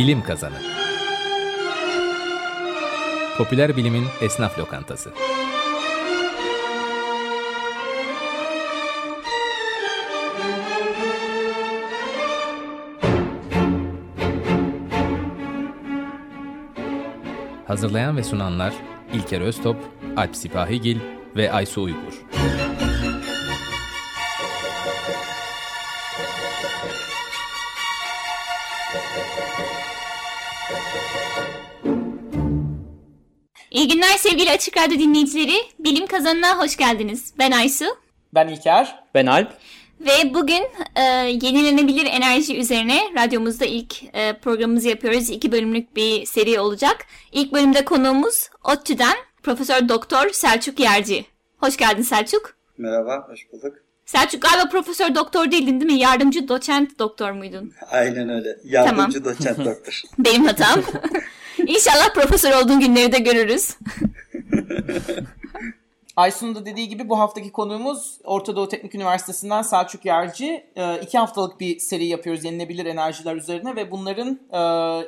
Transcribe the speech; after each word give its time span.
Bilim 0.00 0.22
Kazanı 0.22 0.54
Popüler 3.38 3.76
Bilimin 3.76 4.04
Esnaf 4.22 4.58
Lokantası 4.58 5.10
Hazırlayan 17.66 18.16
ve 18.16 18.24
sunanlar 18.24 18.74
İlker 19.14 19.40
Öztop, 19.40 19.76
Alp 20.16 20.36
Sipahigil 20.36 20.98
ve 21.36 21.52
Aysu 21.52 21.82
Uygur. 21.82 22.26
Sevgili 34.30 34.50
Açık 34.50 34.76
Radyo 34.76 34.98
dinleyicileri. 34.98 35.56
Bilim 35.78 36.06
Kazanı'na 36.06 36.58
hoş 36.58 36.76
geldiniz. 36.76 37.34
Ben 37.38 37.50
Aysu. 37.50 37.84
Ben 38.34 38.48
İlker. 38.48 39.04
Ben 39.14 39.26
Alp. 39.26 39.52
Ve 40.00 40.34
bugün 40.34 40.62
e, 40.96 41.02
yenilenebilir 41.42 42.06
enerji 42.06 42.58
üzerine 42.58 43.00
radyomuzda 43.16 43.64
ilk 43.64 44.02
e, 44.14 44.32
programımızı 44.32 44.88
yapıyoruz. 44.88 45.30
İki 45.30 45.52
bölümlük 45.52 45.96
bir 45.96 46.26
seri 46.26 46.60
olacak. 46.60 46.96
İlk 47.32 47.52
bölümde 47.52 47.84
konuğumuz 47.84 48.50
ODTÜ'den 48.64 49.16
Profesör 49.42 49.88
Doktor 49.88 50.30
Selçuk 50.30 50.80
Yerci. 50.80 51.24
Hoş 51.58 51.76
geldin 51.76 52.02
Selçuk. 52.02 52.56
Merhaba, 52.78 53.26
hoş 53.28 53.52
bulduk. 53.52 53.74
Selçuk 54.10 54.42
galiba 54.42 54.68
profesör 54.68 55.14
doktor 55.14 55.50
değildin 55.50 55.80
değil 55.80 55.92
mi? 55.92 55.98
Yardımcı 55.98 56.48
doçent 56.48 56.98
doktor 56.98 57.30
muydun? 57.30 57.72
Aynen 57.90 58.28
öyle. 58.28 58.56
Yardımcı 58.64 59.22
tamam. 59.22 59.38
doçent 59.38 59.58
doktor. 59.64 60.02
Benim 60.18 60.44
hatam. 60.44 60.80
İnşallah 61.66 62.14
profesör 62.14 62.52
olduğun 62.52 62.80
günleri 62.80 63.12
de 63.12 63.18
görürüz. 63.18 63.76
Aysun'un 66.16 66.54
da 66.54 66.66
dediği 66.66 66.88
gibi 66.88 67.08
bu 67.08 67.18
haftaki 67.18 67.52
konuğumuz 67.52 68.18
Orta 68.24 68.56
Doğu 68.56 68.68
Teknik 68.68 68.94
Üniversitesi'nden 68.94 69.62
Selçuk 69.62 70.04
Yerci. 70.04 70.64
E, 70.76 71.00
iki 71.00 71.18
haftalık 71.18 71.60
bir 71.60 71.78
seri 71.78 72.06
yapıyoruz 72.06 72.44
yenilebilir 72.44 72.86
enerjiler 72.86 73.36
üzerine 73.36 73.76
ve 73.76 73.90
bunların 73.90 74.40
e, 74.52 74.60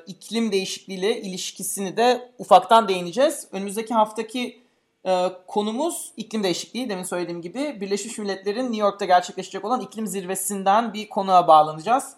iklim 0.07 0.53
değişikliğiyle 0.53 1.21
ilişkisini 1.21 1.97
de 1.97 2.31
ufaktan 2.39 2.89
değineceğiz. 2.89 3.47
Önümüzdeki 3.53 3.95
haftaki 3.95 4.62
e, 5.07 5.33
konumuz 5.47 6.13
iklim 6.17 6.43
değişikliği. 6.43 6.89
Demin 6.89 7.03
söylediğim 7.03 7.43
gibi 7.43 7.81
Birleşmiş 7.81 8.19
Milletler'in 8.19 8.65
New 8.65 8.77
York'ta 8.77 9.05
gerçekleşecek 9.05 9.65
olan 9.65 9.81
iklim 9.81 10.07
zirvesinden 10.07 10.93
bir 10.93 11.09
konuğa 11.09 11.49
bağlanacağız. 11.49 12.13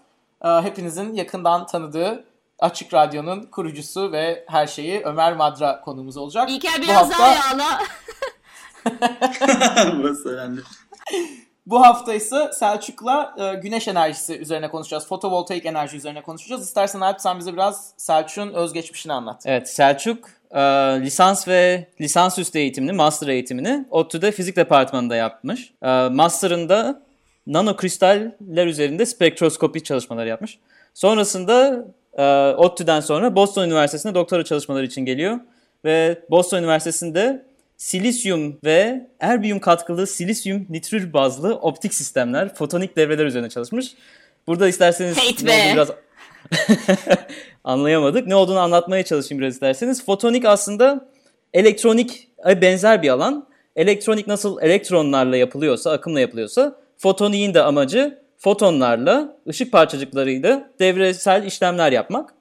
E, 0.44 0.48
hepinizin 0.48 1.14
yakından 1.14 1.66
tanıdığı 1.66 2.24
Açık 2.58 2.94
Radyo'nun 2.94 3.42
kurucusu 3.42 4.12
ve 4.12 4.44
her 4.48 4.66
şeyi 4.66 5.02
Ömer 5.04 5.36
Madra 5.36 5.80
konumuz 5.80 6.16
olacak. 6.16 6.50
İlker 6.50 6.82
biraz 6.82 7.10
hafta... 7.10 7.18
daha 7.18 7.34
yağla. 7.34 7.80
Burası 9.98 10.28
önemli. 10.28 10.60
Bu 11.66 11.80
hafta 11.80 12.14
ise 12.14 12.50
Selçuk'la 12.52 13.34
e, 13.38 13.54
güneş 13.54 13.88
enerjisi 13.88 14.38
üzerine 14.38 14.70
konuşacağız. 14.70 15.06
Fotovoltaik 15.06 15.66
enerji 15.66 15.96
üzerine 15.96 16.22
konuşacağız. 16.22 16.62
İstersen 16.62 17.00
Alp 17.00 17.20
sen 17.20 17.38
bize 17.38 17.52
biraz 17.52 17.94
Selçuk'un 17.96 18.52
özgeçmişini 18.52 19.12
anlat. 19.12 19.42
Evet 19.46 19.70
Selçuk 19.70 20.28
e, 20.50 20.60
lisans 21.00 21.48
ve 21.48 21.86
lisansüstü 22.00 22.58
eğitimini, 22.58 22.92
master 22.92 23.28
eğitimini 23.28 23.84
ODTÜ'de 23.90 24.32
fizik 24.32 24.56
departmanında 24.56 25.16
yapmış. 25.16 25.72
E, 25.82 26.08
master'ında 26.08 27.02
nanokristaller 27.46 28.66
üzerinde 28.66 29.06
spektroskopi 29.06 29.82
çalışmaları 29.82 30.28
yapmış. 30.28 30.58
Sonrasında 30.94 31.86
e, 32.12 32.24
ODTÜ'den 32.56 33.00
sonra 33.00 33.36
Boston 33.36 33.66
Üniversitesi'nde 33.66 34.14
doktora 34.14 34.44
çalışmaları 34.44 34.86
için 34.86 35.04
geliyor. 35.04 35.40
Ve 35.84 36.22
Boston 36.30 36.58
Üniversitesi'nde 36.58 37.44
silisyum 37.76 38.58
ve 38.64 39.06
erbiyum 39.20 39.58
katkılı 39.58 40.06
silisyum 40.06 40.66
nitrür 40.70 41.12
bazlı 41.12 41.54
optik 41.54 41.94
sistemler, 41.94 42.54
fotonik 42.54 42.96
devreler 42.96 43.26
üzerine 43.26 43.48
çalışmış. 43.48 43.94
Burada 44.46 44.68
isterseniz 44.68 45.46
be. 45.46 45.70
biraz 45.72 45.90
anlayamadık. 47.64 48.26
Ne 48.26 48.34
olduğunu 48.34 48.58
anlatmaya 48.58 49.02
çalışayım 49.02 49.40
biraz 49.40 49.54
isterseniz. 49.54 50.04
Fotonik 50.04 50.44
aslında 50.44 51.08
elektronik 51.52 52.28
benzer 52.46 53.02
bir 53.02 53.08
alan. 53.08 53.46
Elektronik 53.76 54.26
nasıl 54.26 54.62
elektronlarla 54.62 55.36
yapılıyorsa, 55.36 55.90
akımla 55.90 56.20
yapılıyorsa 56.20 56.76
fotoniğin 56.96 57.54
de 57.54 57.62
amacı 57.62 58.18
fotonlarla, 58.36 59.36
ışık 59.48 59.72
parçacıklarıyla 59.72 60.70
devresel 60.78 61.44
işlemler 61.44 61.92
yapmak. 61.92 62.34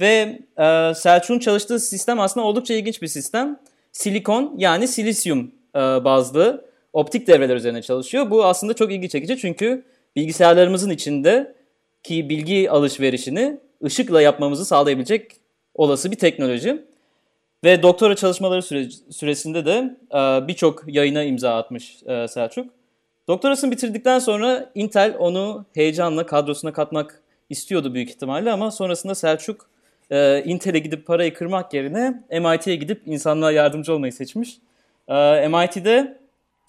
Ve 0.00 0.38
e, 0.58 0.94
Selçuk'un 0.94 1.38
çalıştığı 1.38 1.80
sistem 1.80 2.20
aslında 2.20 2.46
oldukça 2.46 2.74
ilginç 2.74 3.02
bir 3.02 3.06
sistem 3.06 3.58
silikon 3.92 4.54
yani 4.58 4.88
silisyum 4.88 5.52
e, 5.74 5.78
bazlı 5.78 6.64
optik 6.92 7.26
devreler 7.26 7.56
üzerine 7.56 7.82
çalışıyor. 7.82 8.30
Bu 8.30 8.44
aslında 8.44 8.74
çok 8.74 8.92
ilgi 8.92 9.08
çekici 9.08 9.38
çünkü 9.38 9.84
bilgisayarlarımızın 10.16 10.90
içinde 10.90 11.54
ki 12.02 12.28
bilgi 12.28 12.70
alışverişini 12.70 13.58
ışıkla 13.84 14.22
yapmamızı 14.22 14.64
sağlayabilecek 14.64 15.36
olası 15.74 16.10
bir 16.10 16.16
teknoloji. 16.16 16.84
Ve 17.64 17.82
doktora 17.82 18.16
çalışmaları 18.16 18.62
süre, 18.62 18.90
süresinde 19.10 19.66
de 19.66 19.96
e, 20.14 20.48
birçok 20.48 20.84
yayına 20.86 21.22
imza 21.22 21.56
atmış 21.56 22.02
e, 22.06 22.28
Selçuk. 22.28 22.70
Doktorasını 23.28 23.70
bitirdikten 23.70 24.18
sonra 24.18 24.70
Intel 24.74 25.16
onu 25.18 25.64
heyecanla 25.74 26.26
kadrosuna 26.26 26.72
katmak 26.72 27.22
istiyordu 27.50 27.94
büyük 27.94 28.10
ihtimalle 28.10 28.52
ama 28.52 28.70
sonrasında 28.70 29.14
Selçuk 29.14 29.66
e, 30.10 30.42
Intel'e 30.44 30.78
gidip 30.78 31.06
parayı 31.06 31.34
kırmak 31.34 31.74
yerine 31.74 32.22
MIT'ye 32.30 32.76
gidip 32.76 33.02
insanlığa 33.06 33.52
yardımcı 33.52 33.94
olmayı 33.94 34.12
seçmiş. 34.12 34.58
MIT'de 35.48 36.18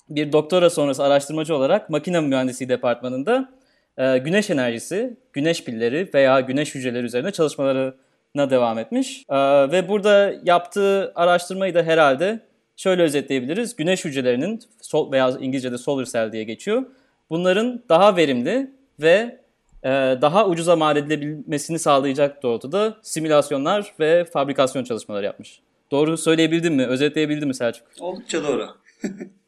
bir 0.09 0.31
doktora 0.31 0.69
sonrası 0.69 1.03
araştırmacı 1.03 1.55
olarak 1.55 1.89
makine 1.89 2.19
mühendisliği 2.19 2.69
departmanında 2.69 3.49
e, 3.99 4.17
güneş 4.17 4.49
enerjisi, 4.49 5.17
güneş 5.33 5.63
pilleri 5.63 6.09
veya 6.13 6.39
güneş 6.39 6.75
hücreleri 6.75 7.05
üzerine 7.05 7.31
çalışmalarına 7.31 8.49
devam 8.49 8.79
etmiş. 8.79 9.25
E, 9.29 9.37
ve 9.71 9.89
burada 9.89 10.33
yaptığı 10.43 11.11
araştırmayı 11.15 11.73
da 11.73 11.83
herhalde 11.83 12.39
şöyle 12.75 13.01
özetleyebiliriz. 13.01 13.75
Güneş 13.75 14.05
hücrelerinin 14.05 14.59
sol 14.81 15.11
veya 15.11 15.29
İngilizce'de 15.39 15.77
solar 15.77 16.05
cell 16.05 16.31
diye 16.31 16.43
geçiyor. 16.43 16.83
Bunların 17.29 17.83
daha 17.89 18.15
verimli 18.15 18.71
ve 18.99 19.39
e, 19.83 19.89
daha 20.21 20.47
ucuza 20.47 20.75
mal 20.75 20.97
edilebilmesini 20.97 21.79
sağlayacak 21.79 22.43
doğrultuda 22.43 22.97
simülasyonlar 23.01 23.93
ve 23.99 24.25
fabrikasyon 24.25 24.83
çalışmaları 24.83 25.25
yapmış. 25.25 25.59
Doğru 25.91 26.17
söyleyebildim 26.17 26.75
mi? 26.75 26.85
Özetleyebildim 26.85 27.47
mi 27.47 27.55
Selçuk? 27.55 27.87
Oldukça 27.99 28.43
doğru. 28.43 28.69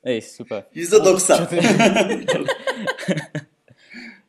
Ey 0.04 0.22
süper. 0.22 0.64
%90. 0.76 2.48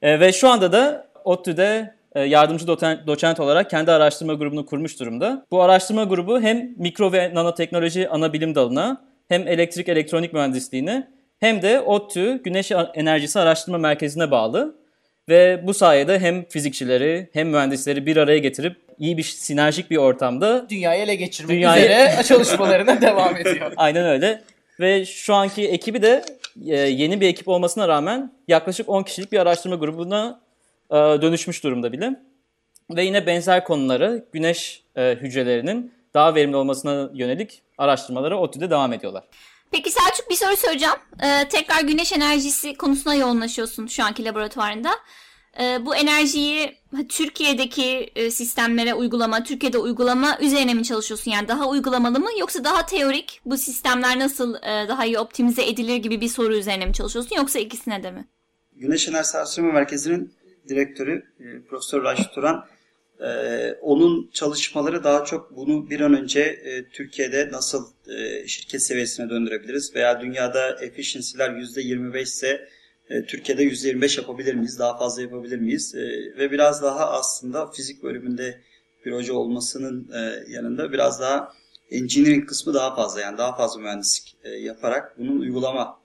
e, 0.03 0.21
ve 0.21 0.33
şu 0.33 0.49
anda 0.49 0.73
da 0.73 1.07
ODTÜ'de 1.25 1.95
e, 2.15 2.21
yardımcı 2.21 2.67
doçent 3.07 3.41
olarak 3.41 3.71
kendi 3.71 3.93
araştırma 3.93 4.35
grubunu 4.35 4.67
kurmuş 4.67 5.01
durumda. 5.01 5.47
Bu 5.51 5.63
araştırma 5.63 6.05
grubu 6.05 6.41
hem 6.41 6.71
mikro 6.77 7.13
ve 7.13 7.35
nanoteknoloji 7.35 8.09
ana 8.09 8.33
bilim 8.33 8.55
dalına 8.55 9.03
hem 9.29 9.49
elektrik 9.49 9.89
elektronik 9.89 10.33
mühendisliğine 10.33 11.09
hem 11.41 11.63
de 11.63 11.81
ODTÜ 11.81 12.41
Güneş 12.45 12.73
Enerjisi 12.95 13.41
Araştırma 13.41 13.79
Merkezi'ne 13.79 14.31
bağlı. 14.31 14.83
Ve 15.29 15.61
bu 15.67 15.75
sayede 15.75 16.19
hem 16.19 16.45
fizikçileri 16.49 17.29
hem 17.33 17.49
mühendisleri 17.49 18.07
bir 18.07 18.17
araya 18.17 18.39
getirip 18.39 18.77
iyi 18.99 19.17
bir 19.17 19.23
sinerjik 19.23 19.91
bir 19.91 19.97
ortamda 19.97 20.67
dünyayı 20.69 21.03
ele 21.03 21.15
geçirmek 21.15 21.57
dünyayı... 21.57 21.85
üzere 21.85 22.23
çalışmalarına 22.25 23.01
devam 23.01 23.37
ediyor. 23.37 23.73
Aynen 23.77 24.05
öyle. 24.07 24.43
Ve 24.81 25.07
şu 25.07 25.35
anki 25.35 25.69
ekibi 25.69 26.03
de 26.03 26.25
e, 26.67 26.77
yeni 26.77 27.21
bir 27.21 27.29
ekip 27.29 27.49
olmasına 27.49 27.89
rağmen 27.89 28.33
yaklaşık 28.49 28.89
10 28.89 29.03
kişilik 29.03 29.33
bir 29.33 29.39
araştırma 29.39 29.77
grubuna 29.77 30.41
e, 30.91 30.95
dönüşmüş 30.95 31.65
durumda 31.65 31.93
bile. 31.93 32.21
Ve 32.91 33.05
yine 33.05 33.27
benzer 33.27 33.65
konuları 33.65 34.27
güneş 34.33 34.83
e, 34.97 35.15
hücrelerinin 35.21 35.95
daha 36.15 36.35
verimli 36.35 36.57
olmasına 36.57 37.11
yönelik 37.15 37.63
araştırmaları 37.79 38.39
ODTÜ'de 38.39 38.71
devam 38.71 38.93
ediyorlar. 38.93 39.25
Peki 39.71 39.91
Selçuk 39.91 40.31
bir 40.31 40.35
soru 40.35 40.57
soracağım. 40.57 40.99
Ee, 41.23 41.49
tekrar 41.49 41.81
güneş 41.81 42.13
enerjisi 42.13 42.75
konusuna 42.75 43.15
yoğunlaşıyorsun 43.15 43.87
şu 43.87 44.05
anki 44.05 44.25
laboratuvarında. 44.25 44.91
Ee, 45.61 45.87
bu 45.87 45.97
enerjiyi 45.97 46.77
Türkiye'deki 47.09 48.11
e, 48.17 48.31
sistemlere 48.31 48.95
uygulama, 48.95 49.45
Türkiye'de 49.45 49.79
uygulama 49.79 50.39
üzerine 50.41 50.75
mi 50.75 50.85
çalışıyorsun? 50.85 51.31
Yani 51.31 51.49
daha 51.49 51.69
uygulamalı 51.69 52.21
mı 52.21 52.29
yoksa 52.41 52.65
daha 52.65 52.87
teorik 52.87 53.41
bu 53.45 53.57
sistemler 53.57 54.19
nasıl 54.19 54.55
e, 54.55 54.89
daha 54.89 55.05
iyi 55.05 55.19
optimize 55.19 55.67
edilir 55.67 55.97
gibi 55.97 56.21
bir 56.21 56.29
soru 56.29 56.57
üzerine 56.57 56.87
mi 56.87 56.93
çalışıyorsun 56.93 57.37
yoksa 57.37 57.59
ikisine 57.59 58.03
de 58.03 58.11
mi? 58.11 58.29
Güneş 58.77 59.09
Enerjisi 59.09 59.39
Araştırma 59.39 59.73
Merkezi'nin 59.73 60.35
direktörü 60.69 61.25
e, 61.41 61.63
Profesör 61.69 62.05
Raşit 62.05 62.33
Turan 62.35 62.65
ee, 63.23 63.79
onun 63.81 64.31
çalışmaları 64.33 65.05
daha 65.05 65.25
çok 65.25 65.57
bunu 65.57 65.91
bir 65.91 66.01
an 66.01 66.15
önce 66.15 66.41
e, 66.41 66.89
Türkiye'de 66.89 67.49
nasıl 67.53 67.87
e, 68.09 68.49
şirket 68.49 68.83
seviyesine 68.83 69.31
döndürebiliriz 69.31 69.95
veya 69.95 70.21
dünyada 70.21 70.79
efficiency'ler 70.81 71.51
%25 71.51 72.23
ise 72.23 72.69
e, 73.13 73.25
Türkiye'de 73.27 73.63
%25 73.65 74.21
yapabilir 74.21 74.55
miyiz? 74.55 74.79
Daha 74.79 74.99
fazla 74.99 75.23
yapabilir 75.23 75.59
miyiz? 75.59 75.95
E, 75.95 76.01
ve 76.39 76.51
biraz 76.51 76.83
daha 76.83 77.11
aslında 77.11 77.67
fizik 77.67 78.03
bölümünde 78.03 78.61
bir 79.07 79.13
hoca 79.13 79.35
olmasının 79.35 80.11
e, 80.13 80.45
yanında 80.49 80.93
biraz 80.93 81.21
daha 81.21 81.53
engineering 81.91 82.49
kısmı 82.49 82.75
daha 82.75 82.95
fazla 82.95 83.21
yani 83.21 83.39
daha 83.39 83.57
fazla 83.57 83.81
mühendislik 83.81 84.37
yaparak 84.45 85.19
bunun 85.19 85.41
uygulama 85.41 85.99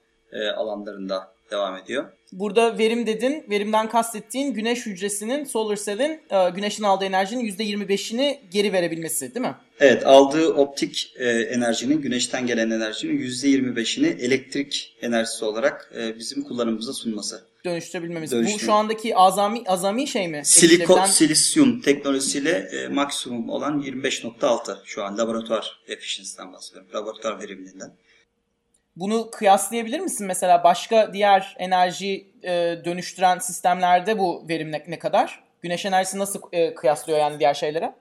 alanlarında 0.56 1.34
devam 1.52 1.78
ediyor. 1.78 2.12
Burada 2.32 2.78
verim 2.78 3.08
dedin. 3.08 3.44
Verimden 3.50 3.90
kastettiğin 3.90 4.54
güneş 4.54 4.86
hücresinin, 4.86 5.44
solar 5.44 5.76
cell'in 5.76 6.22
e, 6.30 6.50
güneşin 6.50 6.84
aldığı 6.84 7.06
enerjinin 7.06 7.52
%25'ini 7.52 8.38
geri 8.52 8.74
verebilmesi 8.74 9.36
değil 9.36 9.46
mi? 9.46 9.56
Evet 9.80 10.06
aldığı 10.06 10.54
optik 10.54 11.14
e, 11.16 11.30
enerjinin, 11.30 12.02
güneşten 12.02 12.48
gelen 12.48 12.70
enerjinin 12.70 13.20
%25'ini 13.22 14.22
elektrik 14.22 14.96
enerjisi 15.02 15.46
olarak 15.46 15.92
e, 15.98 16.20
bizim 16.20 16.44
kullanımımıza 16.44 16.94
sunması. 16.94 17.44
Dönüştürebilmemiz. 17.66 18.32
Dönüştürme. 18.32 18.62
Bu 18.62 18.66
şu 18.66 18.74
andaki 18.74 19.16
azami 19.16 19.64
azami 19.68 20.08
şey 20.08 20.28
mi? 20.28 20.42
Siliko, 20.46 21.00
silisyum 21.08 21.82
teknolojisiyle 21.82 22.52
e, 22.52 22.88
maksimum 22.88 23.50
olan 23.50 23.82
25.6 23.82 24.78
şu 24.86 25.04
an 25.04 25.18
laboratuvar 25.18 25.80
efficiency'den 25.88 26.54
bahsediyorum. 26.54 26.90
Laboratuvar 26.94 27.40
verimliliğinden. 27.42 27.92
Bunu 29.00 29.32
kıyaslayabilir 29.32 30.00
misin? 30.00 30.28
Mesela 30.28 30.64
başka 30.64 31.14
diğer 31.14 31.56
enerji 31.60 32.28
e, 32.44 32.52
dönüştüren 32.86 33.40
sistemlerde 33.40 34.20
bu 34.20 34.46
verim 34.50 34.72
ne, 34.72 34.84
ne 34.88 35.00
kadar? 35.00 35.44
Güneş 35.62 35.86
enerjisi 35.86 36.20
nasıl 36.20 36.42
e, 36.52 36.74
kıyaslıyor 36.74 37.20
yani 37.20 37.40
diğer 37.40 37.54
şeylere? 37.54 37.96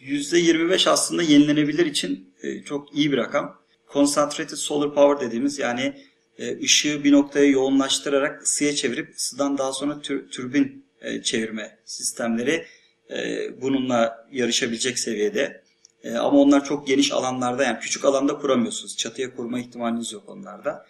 %25 0.00 0.90
aslında 0.90 1.22
yenilenebilir 1.22 1.86
için 1.86 2.34
e, 2.42 2.62
çok 2.62 2.96
iyi 2.96 3.12
bir 3.12 3.16
rakam. 3.16 3.60
Concentrated 3.92 4.56
Solar 4.56 4.94
Power 4.94 5.26
dediğimiz 5.26 5.58
yani 5.58 5.94
e, 6.38 6.58
ışığı 6.58 7.04
bir 7.04 7.12
noktaya 7.12 7.46
yoğunlaştırarak 7.46 8.42
ısıya 8.42 8.74
çevirip 8.74 9.14
ısıdan 9.14 9.58
daha 9.58 9.72
sonra 9.72 10.00
tür- 10.00 10.30
türbin 10.30 10.84
e, 11.00 11.22
çevirme 11.22 11.78
sistemleri 11.84 12.66
e, 13.10 13.48
bununla 13.62 14.26
yarışabilecek 14.32 14.98
seviyede. 14.98 15.62
E, 16.04 16.16
ama 16.16 16.38
onlar 16.38 16.64
çok 16.64 16.86
geniş 16.86 17.12
alanlarda 17.12 17.64
yani 17.64 17.78
küçük 17.78 18.04
alanda 18.04 18.38
kuramıyorsunuz. 18.38 18.96
Çatıya 18.96 19.34
kurma 19.36 19.60
ihtimaliniz 19.60 20.12
yok 20.12 20.28
onlarda. 20.28 20.86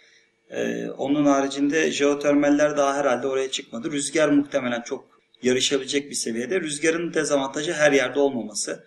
E, 0.49 0.89
onun 0.89 1.25
haricinde 1.25 1.91
jeotermaller 1.91 2.77
daha 2.77 2.95
herhalde 2.95 3.27
oraya 3.27 3.51
çıkmadı. 3.51 3.91
Rüzgar 3.91 4.29
muhtemelen 4.29 4.81
çok 4.81 5.05
yarışabilecek 5.43 6.09
bir 6.09 6.15
seviyede. 6.15 6.61
Rüzgarın 6.61 7.13
dezavantajı 7.13 7.73
her 7.73 7.91
yerde 7.91 8.19
olmaması. 8.19 8.83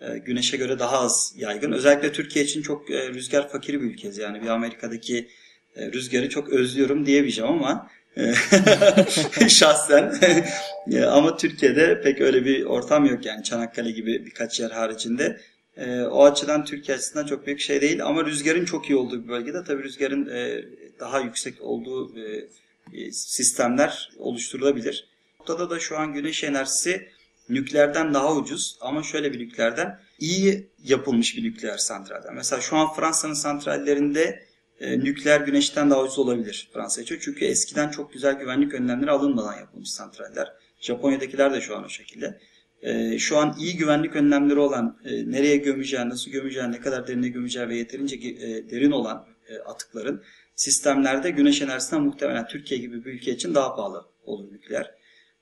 E, 0.00 0.18
güneşe 0.18 0.56
göre 0.56 0.78
daha 0.78 0.98
az 0.98 1.34
yaygın. 1.36 1.72
Özellikle 1.72 2.12
Türkiye 2.12 2.44
için 2.44 2.62
çok 2.62 2.90
e, 2.90 3.08
rüzgar 3.08 3.48
fakiri 3.48 3.82
bir 3.82 3.86
ülkeyiz. 3.86 4.18
Yani 4.18 4.42
bir 4.42 4.48
Amerika'daki 4.48 5.28
e, 5.76 5.92
rüzgarı 5.92 6.28
çok 6.28 6.48
özlüyorum 6.48 7.06
diyemeyeceğim 7.06 7.50
ama 7.52 7.90
e, 8.16 8.34
şahsen 9.48 10.14
E, 10.92 11.04
ama 11.04 11.36
Türkiye'de 11.36 12.00
pek 12.00 12.20
öyle 12.20 12.44
bir 12.44 12.64
ortam 12.64 13.06
yok 13.06 13.26
yani 13.26 13.44
Çanakkale 13.44 13.90
gibi 13.90 14.26
birkaç 14.26 14.60
yer 14.60 14.70
haricinde. 14.70 15.40
E, 15.78 16.02
o 16.02 16.24
açıdan 16.24 16.64
Türkiye 16.64 16.96
açısından 16.96 17.26
çok 17.26 17.46
büyük 17.46 17.60
şey 17.60 17.80
değil 17.80 18.04
ama 18.04 18.24
rüzgarın 18.24 18.64
çok 18.64 18.90
iyi 18.90 18.96
olduğu 18.96 19.24
bir 19.24 19.28
bölgede 19.28 19.64
tabii 19.64 19.82
rüzgarın 19.82 20.26
e, 20.26 20.64
daha 21.00 21.20
yüksek 21.20 21.62
olduğu 21.62 22.18
e, 22.18 22.48
e, 22.92 23.12
sistemler 23.12 24.10
oluşturulabilir. 24.18 25.08
Bu 25.38 25.42
noktada 25.42 25.70
da 25.70 25.80
şu 25.80 25.98
an 25.98 26.12
güneş 26.12 26.44
enerjisi 26.44 27.08
nükleerden 27.48 28.14
daha 28.14 28.34
ucuz 28.34 28.78
ama 28.80 29.02
şöyle 29.02 29.32
bir 29.32 29.38
nükleerden 29.38 30.00
iyi 30.18 30.66
yapılmış 30.84 31.36
bir 31.36 31.44
nükleer 31.44 31.78
santralden. 31.78 32.34
Mesela 32.34 32.60
şu 32.60 32.76
an 32.76 32.94
Fransa'nın 32.94 33.34
santrallerinde 33.34 34.48
e, 34.80 34.98
nükleer 34.98 35.40
güneşten 35.40 35.90
daha 35.90 36.02
ucuz 36.02 36.18
olabilir 36.18 36.70
Fransa 36.72 37.02
için. 37.02 37.18
Çünkü 37.20 37.44
eskiden 37.44 37.88
çok 37.88 38.12
güzel 38.12 38.34
güvenlik 38.34 38.74
önlemleri 38.74 39.10
alınmadan 39.10 39.58
yapılmış 39.58 39.90
santraller. 39.90 40.52
Japonya'dakiler 40.80 41.54
de 41.54 41.60
şu 41.60 41.76
an 41.76 41.84
o 41.84 41.88
şekilde. 41.88 42.40
E, 42.82 43.18
şu 43.18 43.38
an 43.38 43.56
iyi 43.58 43.76
güvenlik 43.76 44.16
önlemleri 44.16 44.58
olan 44.58 44.98
e, 45.04 45.30
nereye 45.30 45.56
gömeceğin, 45.56 46.08
nasıl 46.08 46.30
gömeceğin, 46.30 46.72
ne 46.72 46.80
kadar 46.80 47.06
derine 47.06 47.28
gömeceğin 47.28 47.68
ve 47.68 47.76
yeterince 47.76 48.16
e, 48.16 48.70
derin 48.70 48.90
olan 48.90 49.26
e, 49.48 49.58
atıkların 49.58 50.22
sistemlerde 50.54 51.30
güneş 51.30 51.62
enerjisinden 51.62 52.04
muhtemelen 52.04 52.46
Türkiye 52.46 52.80
gibi 52.80 53.04
bir 53.04 53.12
ülke 53.12 53.32
için 53.32 53.54
daha 53.54 53.76
pahalı 53.76 54.06
olur 54.24 54.52
nükleer. 54.52 54.94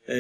E, 0.09 0.17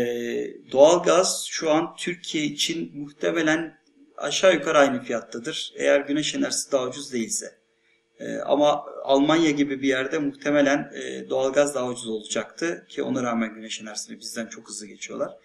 doğalgaz 0.72 1.46
şu 1.50 1.70
an 1.70 1.96
Türkiye 1.96 2.44
için 2.44 2.98
muhtemelen 2.98 3.78
aşağı 4.16 4.54
yukarı 4.54 4.78
aynı 4.78 5.02
fiyattadır. 5.02 5.72
Eğer 5.76 6.00
güneş 6.00 6.34
enerjisi 6.34 6.72
daha 6.72 6.88
ucuz 6.88 7.12
değilse. 7.12 7.58
E, 8.20 8.36
ama 8.36 8.84
Almanya 9.04 9.50
gibi 9.50 9.82
bir 9.82 9.88
yerde 9.88 10.18
muhtemelen 10.18 10.92
doğalgaz 11.30 11.74
daha 11.74 11.88
ucuz 11.88 12.08
olacaktı 12.08 12.86
ki 12.88 13.02
ona 13.02 13.22
rağmen 13.22 13.54
güneş 13.54 13.80
enerjisini 13.80 14.20
bizden 14.20 14.46
çok 14.46 14.68
hızlı 14.68 14.86
geçiyorlar. 14.86 15.36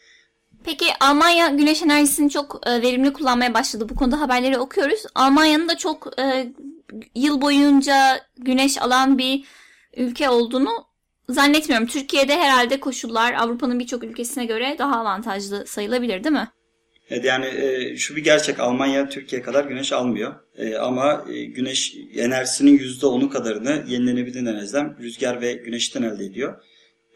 Peki 0.63 0.85
Almanya 0.99 1.49
güneş 1.49 1.81
enerjisini 1.83 2.29
çok 2.29 2.61
e, 2.67 2.81
verimli 2.81 3.13
kullanmaya 3.13 3.53
başladı. 3.53 3.89
Bu 3.89 3.95
konuda 3.95 4.21
haberleri 4.21 4.57
okuyoruz. 4.57 5.03
Almanya'nın 5.15 5.69
da 5.69 5.77
çok 5.77 6.19
e, 6.19 6.53
yıl 7.15 7.41
boyunca 7.41 8.21
güneş 8.37 8.81
alan 8.81 9.17
bir 9.17 9.43
ülke 9.97 10.29
olduğunu 10.29 10.69
zannetmiyorum. 11.29 11.87
Türkiye'de 11.87 12.35
herhalde 12.35 12.79
koşullar 12.79 13.33
Avrupa'nın 13.33 13.79
birçok 13.79 14.03
ülkesine 14.03 14.45
göre 14.45 14.75
daha 14.79 14.99
avantajlı 14.99 15.67
sayılabilir 15.67 16.23
değil 16.23 16.35
mi? 16.35 16.47
Evet 17.09 17.25
yani 17.25 17.45
e, 17.45 17.97
şu 17.97 18.15
bir 18.15 18.23
gerçek 18.23 18.59
Almanya 18.59 19.09
Türkiye 19.09 19.41
kadar 19.41 19.65
güneş 19.65 19.93
almıyor. 19.93 20.33
E, 20.57 20.75
ama 20.75 21.25
e, 21.29 21.43
güneş 21.43 21.95
enerjisinin 22.15 22.77
%10'u 22.77 23.29
kadarını 23.29 23.83
yenilenebilir 23.87 24.41
enerjiden 24.41 24.97
rüzgar 24.99 25.41
ve 25.41 25.53
güneşten 25.53 26.03
elde 26.03 26.25
ediyor. 26.25 26.63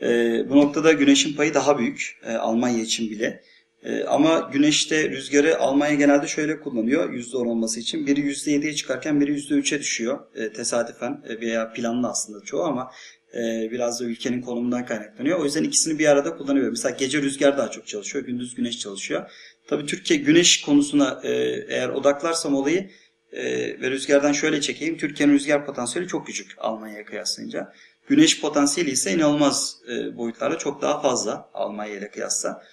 E, 0.06 0.50
bu 0.50 0.58
noktada 0.58 0.92
güneşin 0.92 1.36
payı 1.36 1.54
daha 1.54 1.78
büyük 1.80 2.18
e, 2.26 2.34
Almanya 2.34 2.84
için 2.84 3.10
bile. 3.10 3.42
E, 3.84 4.04
ama 4.04 4.50
güneşte 4.54 5.10
rüzgarı 5.10 5.60
Almanya 5.60 5.96
genelde 5.96 6.28
şöyle 6.28 6.60
kullanıyor 6.60 7.14
%10 7.14 7.48
olması 7.48 7.80
için. 7.80 8.08
Biri 8.08 8.20
%7'ye 8.20 8.76
çıkarken 8.76 9.22
biri 9.22 9.32
%3'e 9.32 9.80
düşüyor 9.80 10.20
e, 10.36 10.54
tesadüfen 10.54 11.24
e, 11.30 11.40
veya 11.42 11.74
planlı 11.74 12.08
aslında 12.08 12.46
çoğu 12.46 12.64
ama 12.64 12.92
e, 13.34 13.72
biraz 13.72 14.02
da 14.02 14.06
ülkenin 14.06 14.42
konumundan 14.42 14.86
kaynaklanıyor. 14.86 15.40
O 15.40 15.46
yüzden 15.46 15.64
ikisini 15.64 16.00
bir 16.00 16.06
arada 16.06 16.38
kullanıyor. 16.38 16.70
Mesela 16.70 16.96
gece 17.00 17.22
rüzgar 17.22 17.58
daha 17.58 17.72
çok 17.72 17.88
çalışıyor, 17.88 18.26
gündüz 18.26 18.56
güneş 18.56 18.80
çalışıyor. 18.80 19.32
Tabii 19.68 19.86
Türkiye 19.86 20.20
güneş 20.20 20.62
konusuna 20.62 21.22
e, 21.24 21.32
eğer 21.70 21.90
odaklarsam 21.90 22.56
olayı 22.56 22.90
e, 23.32 23.44
ve 23.82 23.92
rüzgardan 23.92 24.32
şöyle 24.32 24.62
çekeyim. 24.62 24.98
Türkiye'nin 24.98 25.34
rüzgar 25.34 25.66
potansiyeli 25.66 26.08
çok 26.08 26.28
küçük 26.28 26.52
Almanya'ya 26.58 27.06
kıyaslayınca. 27.06 27.74
Güneş 28.08 28.42
potansiyeli 28.42 28.92
ise 28.92 29.12
inanılmaz 29.12 29.78
e, 29.90 30.18
boyutlarda 30.18 30.58
çok 30.58 30.82
daha 30.82 31.02
fazla 31.02 31.50
Almanya 31.54 31.96
ile 31.96 32.12
kıyasla. 32.12 32.64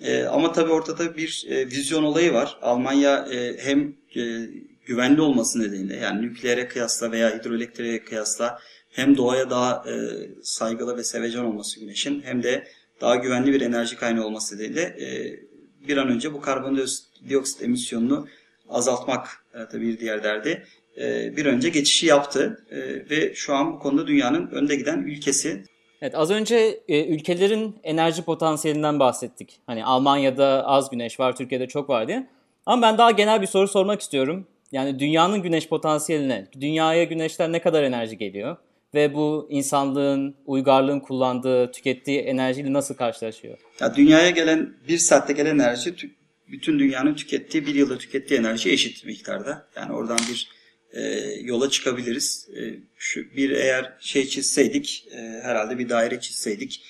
E, 0.00 0.24
ama 0.24 0.52
tabii 0.52 0.72
ortada 0.72 1.16
bir 1.16 1.46
e, 1.48 1.66
vizyon 1.66 2.02
olayı 2.02 2.32
var. 2.32 2.58
Almanya 2.62 3.26
e, 3.32 3.58
hem 3.58 3.96
e, 4.16 4.48
güvenli 4.86 5.20
olması 5.20 5.60
nedeniyle 5.60 5.96
yani 5.96 6.22
nükleere 6.22 6.68
kıyasla 6.68 7.12
veya 7.12 7.38
hidroelektriğe 7.38 8.04
kıyasla 8.04 8.58
hem 8.90 9.16
doğaya 9.16 9.50
daha 9.50 9.84
e, 9.90 9.94
saygılı 10.42 10.96
ve 10.96 11.04
sevecen 11.04 11.44
olması 11.44 11.80
güneşin 11.80 12.22
hem 12.22 12.42
de 12.42 12.68
daha 13.00 13.16
güvenli 13.16 13.52
bir 13.52 13.60
enerji 13.60 13.96
kaynağı 13.96 14.24
olması 14.24 14.56
nedeniyle 14.56 14.82
e, 14.82 15.40
bir 15.88 15.96
an 15.96 16.08
önce 16.08 16.32
bu 16.32 16.40
karbondioksit 16.40 17.62
emisyonunu 17.62 18.28
azaltmak 18.68 19.44
e, 19.54 19.58
tabii 19.72 19.88
bir 19.88 20.00
diğer 20.00 20.24
derdi. 20.24 20.66
E, 21.00 21.36
bir 21.36 21.46
önce 21.46 21.68
geçişi 21.68 22.06
yaptı 22.06 22.64
e, 22.70 22.76
ve 23.10 23.34
şu 23.34 23.54
an 23.54 23.72
bu 23.72 23.78
konuda 23.78 24.06
dünyanın 24.06 24.46
önde 24.46 24.76
giden 24.76 24.98
ülkesi. 24.98 25.64
Evet 26.02 26.14
az 26.14 26.30
önce 26.30 26.80
e, 26.88 27.06
ülkelerin 27.14 27.76
enerji 27.82 28.22
potansiyelinden 28.22 28.98
bahsettik. 28.98 29.60
Hani 29.66 29.84
Almanya'da 29.84 30.66
az 30.66 30.90
güneş 30.90 31.20
var, 31.20 31.36
Türkiye'de 31.36 31.68
çok 31.68 31.88
var 31.88 32.08
diye. 32.08 32.26
Ama 32.66 32.82
ben 32.82 32.98
daha 32.98 33.10
genel 33.10 33.42
bir 33.42 33.46
soru 33.46 33.68
sormak 33.68 34.00
istiyorum. 34.00 34.46
Yani 34.72 34.98
dünyanın 34.98 35.42
güneş 35.42 35.68
potansiyeline, 35.68 36.46
dünyaya 36.60 37.04
güneşten 37.04 37.52
ne 37.52 37.62
kadar 37.62 37.82
enerji 37.82 38.18
geliyor? 38.18 38.56
Ve 38.94 39.14
bu 39.14 39.46
insanlığın, 39.50 40.34
uygarlığın 40.46 41.00
kullandığı, 41.00 41.72
tükettiği 41.72 42.20
enerjiyle 42.20 42.72
nasıl 42.72 42.94
karşılaşıyor? 42.94 43.58
Ya 43.80 43.94
dünyaya 43.96 44.30
gelen 44.30 44.74
bir 44.88 44.98
saatte 44.98 45.32
gelen 45.32 45.54
enerji 45.54 45.90
tü- 45.90 46.10
bütün 46.48 46.78
dünyanın 46.78 47.14
tükettiği 47.14 47.66
bir 47.66 47.74
yılda 47.74 47.98
tükettiği 47.98 48.40
enerji 48.40 48.72
eşit 48.72 49.04
miktarda. 49.04 49.66
Yani 49.76 49.92
oradan 49.92 50.18
bir 50.30 50.48
e, 50.92 51.02
yola 51.40 51.70
çıkabiliriz. 51.70 52.48
E, 52.56 52.60
şu 52.96 53.20
bir 53.36 53.50
eğer 53.50 53.92
şey 54.00 54.26
çizseydik, 54.28 55.08
e, 55.12 55.40
herhalde 55.42 55.78
bir 55.78 55.88
daire 55.88 56.20
çizseydik, 56.20 56.84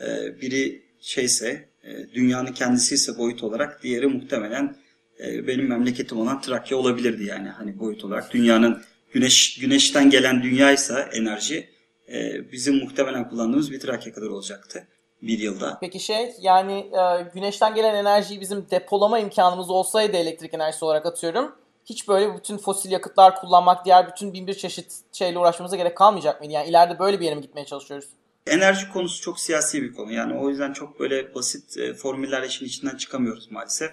e, 0.00 0.40
biri 0.40 0.82
şeyse, 1.00 1.68
e, 1.84 2.14
dünyanın 2.14 2.52
kendisi 2.52 2.94
ise 2.94 3.18
boyut 3.18 3.42
olarak, 3.42 3.82
diğeri 3.82 4.06
muhtemelen 4.06 4.76
e, 5.20 5.46
benim 5.46 5.68
memleketim 5.68 6.20
olan 6.20 6.40
Trakya 6.40 6.78
olabilirdi 6.78 7.24
yani 7.24 7.48
hani 7.48 7.78
boyut 7.78 8.04
olarak. 8.04 8.32
Dünyanın 8.32 8.82
güneş 9.12 9.58
güneşten 9.60 10.10
gelen 10.10 10.42
dünyaysa 10.42 11.00
enerji 11.02 11.68
e, 12.12 12.52
bizim 12.52 12.74
muhtemelen 12.74 13.28
kullandığımız 13.28 13.72
bir 13.72 13.80
Trakya 13.80 14.12
kadar 14.12 14.26
olacaktı 14.26 14.86
bir 15.22 15.38
yılda. 15.38 15.78
Peki 15.80 16.00
şey 16.00 16.34
yani 16.40 16.72
e, 16.72 17.30
güneşten 17.34 17.74
gelen 17.74 17.94
enerjiyi 17.94 18.40
bizim 18.40 18.66
depolama 18.70 19.18
imkanımız 19.18 19.70
olsaydı 19.70 20.16
elektrik 20.16 20.54
enerjisi 20.54 20.84
olarak 20.84 21.06
atıyorum. 21.06 21.54
Hiç 21.88 22.08
böyle 22.08 22.36
bütün 22.36 22.58
fosil 22.58 22.90
yakıtlar 22.90 23.40
kullanmak, 23.40 23.84
diğer 23.84 24.08
bütün 24.08 24.32
bin 24.32 24.46
bir 24.46 24.54
çeşit 24.54 24.92
şeyle 25.12 25.38
uğraşmamıza 25.38 25.76
gerek 25.76 25.96
kalmayacak 25.96 26.40
mıydı? 26.40 26.52
Yani 26.52 26.68
ileride 26.68 26.98
böyle 26.98 27.20
bir 27.20 27.24
yere 27.24 27.34
mi 27.34 27.42
gitmeye 27.42 27.66
çalışıyoruz? 27.66 28.08
Enerji 28.46 28.92
konusu 28.92 29.22
çok 29.22 29.40
siyasi 29.40 29.82
bir 29.82 29.92
konu. 29.92 30.12
Yani 30.12 30.38
o 30.38 30.50
yüzden 30.50 30.72
çok 30.72 31.00
böyle 31.00 31.34
basit 31.34 31.78
e, 31.78 31.94
formüller 31.94 32.42
işin 32.42 32.66
içinden 32.66 32.96
çıkamıyoruz 32.96 33.50
maalesef. 33.50 33.90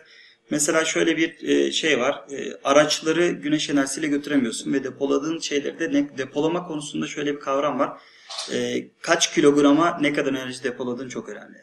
Mesela 0.49 0.85
şöyle 0.85 1.17
bir 1.17 1.49
e, 1.49 1.71
şey 1.71 1.99
var. 1.99 2.25
E, 2.31 2.53
araçları 2.63 3.27
güneş 3.27 3.69
enerjisiyle 3.69 4.07
götüremiyorsun 4.07 4.73
ve 4.73 4.83
depoladığın 4.83 5.39
şeyleri 5.39 5.79
de 5.79 6.17
depolama 6.17 6.67
konusunda 6.67 7.07
şöyle 7.07 7.35
bir 7.35 7.39
kavram 7.39 7.79
var. 7.79 8.01
E, 8.53 8.87
kaç 9.01 9.33
kilograma 9.33 9.97
ne 10.01 10.13
kadar 10.13 10.33
enerji 10.33 10.63
depoladığın 10.63 11.09
çok 11.09 11.29
önemli. 11.29 11.57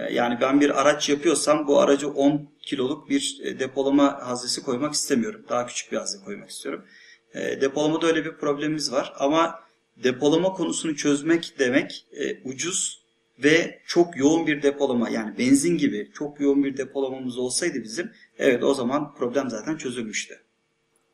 E, 0.00 0.14
yani 0.14 0.38
ben 0.40 0.60
bir 0.60 0.80
araç 0.80 1.08
yapıyorsam 1.08 1.66
bu 1.66 1.80
aracı 1.80 2.10
10 2.10 2.48
kiloluk 2.62 3.10
bir 3.10 3.40
e, 3.44 3.58
depolama 3.58 4.26
haznesi 4.26 4.62
koymak 4.62 4.94
istemiyorum. 4.94 5.44
Daha 5.48 5.66
küçük 5.66 5.92
bir 5.92 5.96
hazne 5.96 6.24
koymak 6.24 6.50
istiyorum. 6.50 6.84
E, 7.34 7.60
depolamada 7.60 8.06
öyle 8.06 8.24
bir 8.24 8.32
problemimiz 8.32 8.92
var 8.92 9.12
ama 9.18 9.60
depolama 9.96 10.52
konusunu 10.52 10.96
çözmek 10.96 11.58
demek 11.58 12.06
e, 12.12 12.48
ucuz 12.48 13.00
ve 13.38 13.80
çok 13.86 14.16
yoğun 14.16 14.46
bir 14.46 14.62
depolama 14.62 15.10
yani 15.10 15.38
benzin 15.38 15.78
gibi 15.78 16.10
çok 16.14 16.40
yoğun 16.40 16.64
bir 16.64 16.76
depolamamız 16.76 17.38
olsaydı 17.38 17.82
bizim 17.82 18.12
evet 18.38 18.64
o 18.64 18.74
zaman 18.74 19.14
problem 19.14 19.50
zaten 19.50 19.76
çözülmüştü. 19.76 20.40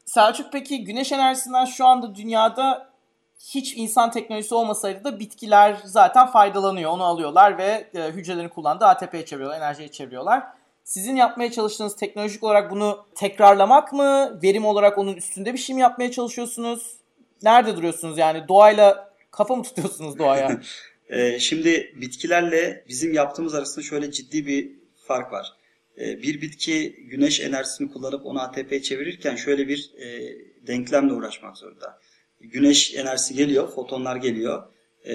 Selçuk 0.04 0.52
peki 0.52 0.84
güneş 0.84 1.12
enerjisinden 1.12 1.64
şu 1.64 1.86
anda 1.86 2.14
dünyada 2.14 2.95
hiç 3.38 3.76
insan 3.76 4.10
teknolojisi 4.10 4.54
olmasaydı 4.54 5.04
da 5.04 5.20
bitkiler 5.20 5.76
zaten 5.84 6.26
faydalanıyor. 6.26 6.90
Onu 6.90 7.04
alıyorlar 7.04 7.58
ve 7.58 7.90
e, 7.94 8.10
hücrelerini 8.10 8.50
kullandığı 8.50 8.84
ATP'ye 8.84 9.24
çeviriyorlar, 9.24 9.58
enerjiye 9.58 9.88
çeviriyorlar. 9.88 10.42
Sizin 10.84 11.16
yapmaya 11.16 11.50
çalıştığınız 11.50 11.96
teknolojik 11.96 12.42
olarak 12.42 12.70
bunu 12.70 13.06
tekrarlamak 13.14 13.92
mı? 13.92 14.40
Verim 14.42 14.66
olarak 14.66 14.98
onun 14.98 15.14
üstünde 15.14 15.52
bir 15.52 15.58
şey 15.58 15.74
mi 15.74 15.80
yapmaya 15.80 16.10
çalışıyorsunuz? 16.10 16.96
Nerede 17.42 17.76
duruyorsunuz 17.76 18.18
yani? 18.18 18.48
Doğayla 18.48 19.12
kafa 19.30 19.56
mı 19.56 19.62
tutuyorsunuz 19.62 20.18
doğaya? 20.18 20.60
Ee, 21.08 21.38
şimdi 21.38 21.94
bitkilerle 21.96 22.84
bizim 22.88 23.14
yaptığımız 23.14 23.54
arasında 23.54 23.84
şöyle 23.84 24.10
ciddi 24.10 24.46
bir 24.46 24.72
fark 25.06 25.32
var. 25.32 25.52
Ee, 25.98 26.22
bir 26.22 26.40
bitki 26.40 26.92
güneş 27.10 27.40
enerjisini 27.40 27.92
kullanıp 27.92 28.26
onu 28.26 28.40
ATP'ye 28.40 28.82
çevirirken 28.82 29.36
şöyle 29.36 29.68
bir 29.68 29.92
e, 29.98 30.36
denklemle 30.66 31.12
uğraşmak 31.12 31.56
zorunda. 31.56 31.98
Güneş 32.40 32.94
enerjisi 32.94 33.34
geliyor, 33.34 33.68
fotonlar 33.74 34.16
geliyor. 34.16 34.62
E, 35.04 35.14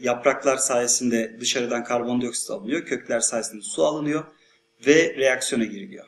yapraklar 0.00 0.56
sayesinde 0.56 1.36
dışarıdan 1.40 1.84
karbondioksit 1.84 2.50
alınıyor, 2.50 2.84
kökler 2.84 3.20
sayesinde 3.20 3.62
su 3.62 3.84
alınıyor 3.84 4.24
ve 4.86 5.14
reaksiyona 5.16 5.64
giriliyor. 5.64 6.06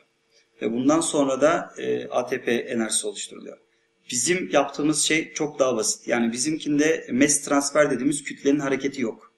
Ve 0.61 0.71
bundan 0.71 1.01
sonra 1.01 1.41
da 1.41 1.73
e, 1.77 2.07
ATP 2.07 2.47
enerjisi 2.47 3.07
oluşturuluyor. 3.07 3.57
Bizim 4.11 4.49
yaptığımız 4.51 5.03
şey 5.03 5.33
çok 5.33 5.59
daha 5.59 5.77
basit. 5.77 6.07
Yani 6.07 6.31
bizimkinde 6.31 7.07
mass 7.11 7.41
transfer 7.41 7.91
dediğimiz 7.91 8.23
kütlenin 8.23 8.59
hareketi 8.59 9.01
yok. 9.01 9.33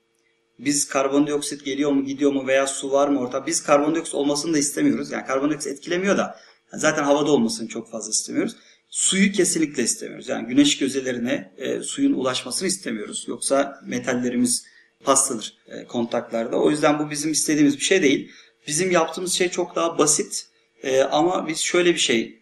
Biz 0.60 0.88
karbondioksit 0.88 1.66
geliyor 1.66 1.92
mu 1.92 2.06
gidiyor 2.06 2.32
mu 2.32 2.48
veya 2.48 2.68
su 2.68 2.92
var 2.92 3.08
mı 3.08 3.20
orada. 3.20 3.48
Biz 3.48 3.64
karbondioksit 3.64 4.16
olmasını 4.16 4.54
da 4.54 4.58
istemiyoruz. 4.58 5.12
Yani 5.12 5.26
karbondioksit 5.26 5.72
etkilemiyor 5.72 6.18
da 6.18 6.40
zaten 6.74 7.04
havada 7.04 7.32
olmasını 7.32 7.68
çok 7.68 7.92
fazla 7.92 8.10
istemiyoruz. 8.10 8.56
Suyu 8.90 9.32
kesinlikle 9.32 9.84
istemiyoruz. 9.84 10.30
Yani 10.30 10.48
güneş 10.48 10.78
gözelerine 10.78 11.54
e, 11.58 11.80
suyun 11.80 12.14
ulaşmasını 12.14 12.68
istemiyoruz. 12.68 13.26
Yoksa 13.28 13.82
metallerimiz 13.86 14.66
paslanır 15.04 15.58
e, 15.68 15.86
kontaklarda. 15.86 16.58
O 16.58 16.72
yüzden 16.72 17.00
bu 17.00 17.12
bizim 17.12 17.32
istediğimiz 17.32 17.78
bir 17.78 17.84
şey 17.84 18.02
değil. 18.02 18.32
Bizim 18.68 18.92
yaptığımız 18.92 19.34
şey 19.34 19.50
çok 19.50 19.76
daha 19.76 19.98
basit. 19.98 20.46
E, 20.84 21.02
ama 21.02 21.48
biz 21.48 21.60
şöyle 21.60 21.94
bir 21.94 22.00
şey 22.00 22.40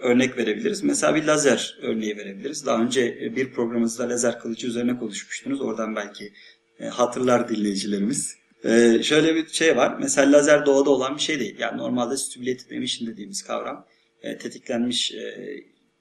örnek 0.00 0.38
verebiliriz. 0.38 0.82
Mesela 0.82 1.14
bir 1.14 1.24
lazer 1.24 1.78
örneği 1.82 2.16
verebiliriz. 2.16 2.66
Daha 2.66 2.82
önce 2.82 3.18
e, 3.22 3.36
bir 3.36 3.52
programımızda 3.52 4.08
lazer 4.08 4.38
kılıcı 4.38 4.66
üzerine 4.66 4.98
konuşmuştunuz. 4.98 5.60
Oradan 5.60 5.96
belki 5.96 6.32
e, 6.80 6.86
hatırlar 6.86 7.48
dinleyicilerimiz. 7.48 8.36
E, 8.64 9.02
şöyle 9.02 9.34
bir 9.34 9.48
şey 9.48 9.76
var. 9.76 9.96
Mesela 10.00 10.32
lazer 10.32 10.66
doğada 10.66 10.90
olan 10.90 11.16
bir 11.16 11.22
şey 11.22 11.40
değil. 11.40 11.56
Yani 11.58 11.78
normalde 11.78 12.16
stimulated 12.16 12.70
emission 12.70 13.08
dediğimiz 13.08 13.42
kavram 13.42 13.86
tetiklenmiş 14.22 15.12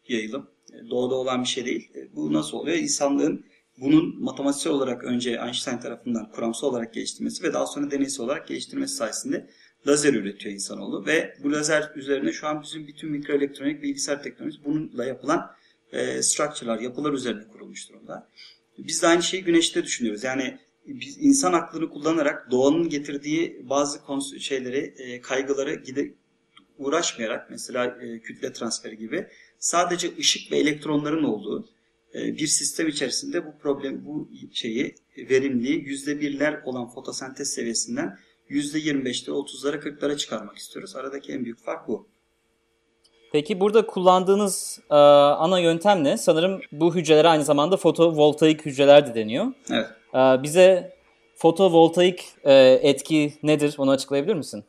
yayılım. 0.07 0.50
Doğada 0.89 1.15
olan 1.15 1.43
bir 1.43 1.48
şey 1.48 1.65
değil. 1.65 1.91
Bu 2.15 2.33
nasıl 2.33 2.57
oluyor? 2.57 2.77
İnsanlığın 2.77 3.45
bunun 3.77 4.24
matematiksel 4.24 4.74
olarak 4.74 5.03
önce 5.03 5.31
Einstein 5.31 5.77
tarafından 5.77 6.31
kuramsal 6.31 6.67
olarak 6.67 6.93
geliştirmesi 6.93 7.43
ve 7.43 7.53
daha 7.53 7.65
sonra 7.65 7.91
deneysel 7.91 8.25
olarak 8.25 8.48
geliştirmesi 8.48 8.95
sayesinde 8.95 9.50
lazer 9.88 10.13
üretiyor 10.13 10.53
insanoğlu 10.53 11.05
ve 11.05 11.38
bu 11.43 11.51
lazer 11.51 11.91
üzerine 11.95 12.31
şu 12.31 12.48
an 12.48 12.62
bizim 12.62 12.88
bütün 12.88 13.12
mikroelektronik 13.12 13.83
bilgisayar 13.83 14.24
teknolojisi 14.24 14.65
bununla 14.65 15.05
yapılan 15.05 15.51
e, 15.91 16.24
structure'lar, 16.24 16.79
yapılar 16.79 17.13
üzerine 17.13 17.48
kurulmuş 17.48 17.89
durumda. 17.89 18.29
Biz 18.77 19.01
de 19.01 19.07
aynı 19.07 19.24
şeyi 19.24 19.43
güneşte 19.43 19.83
düşünüyoruz. 19.83 20.24
Yani 20.24 20.60
biz 20.88 21.17
insan 21.19 21.53
aklını 21.53 21.89
kullanarak 21.89 22.51
doğanın 22.51 22.89
getirdiği 22.89 23.65
bazı 23.69 24.00
şeyleri, 24.39 24.93
e, 24.98 25.22
kaygıları 25.22 25.75
gide 25.75 26.13
uğraşmayarak 26.77 27.50
mesela 27.50 27.86
e, 28.01 28.19
kütle 28.19 28.53
transferi 28.53 28.98
gibi 28.98 29.27
sadece 29.63 30.17
ışık 30.20 30.51
ve 30.51 30.58
elektronların 30.58 31.24
olduğu 31.24 31.65
e, 32.15 32.38
bir 32.38 32.48
sistem 32.48 32.88
içerisinde 32.88 33.46
bu 33.46 33.58
problem, 33.62 34.05
bu 34.05 34.29
şeyi 34.53 34.96
verimliği 35.17 35.84
yüzde 35.86 36.22
birler 36.22 36.62
olan 36.65 36.89
fotosentez 36.89 37.53
seviyesinden 37.53 38.17
%25'te 38.50 39.32
30'lara 39.32 39.79
40'lara 39.79 40.17
çıkarmak 40.17 40.58
istiyoruz. 40.58 40.96
Aradaki 40.96 41.32
en 41.32 41.46
büyük 41.46 41.60
fark 41.60 41.88
bu. 41.88 42.08
Peki 43.32 43.60
burada 43.60 43.86
kullandığınız 43.86 44.79
e, 44.89 44.96
ana 44.96 45.60
yöntem 45.60 46.03
ne? 46.03 46.17
Sanırım 46.17 46.62
bu 46.72 46.96
hücrelere 46.96 47.27
aynı 47.27 47.43
zamanda 47.43 47.77
fotovoltaik 47.77 48.65
hücreler 48.65 49.08
de 49.08 49.15
deniyor. 49.15 49.53
Evet. 49.72 49.88
E, 50.13 50.43
bize 50.43 50.93
fotovoltaik 51.36 52.25
e, 52.43 52.53
etki 52.82 53.34
nedir? 53.43 53.75
Onu 53.77 53.91
açıklayabilir 53.91 54.36
misin? 54.36 54.63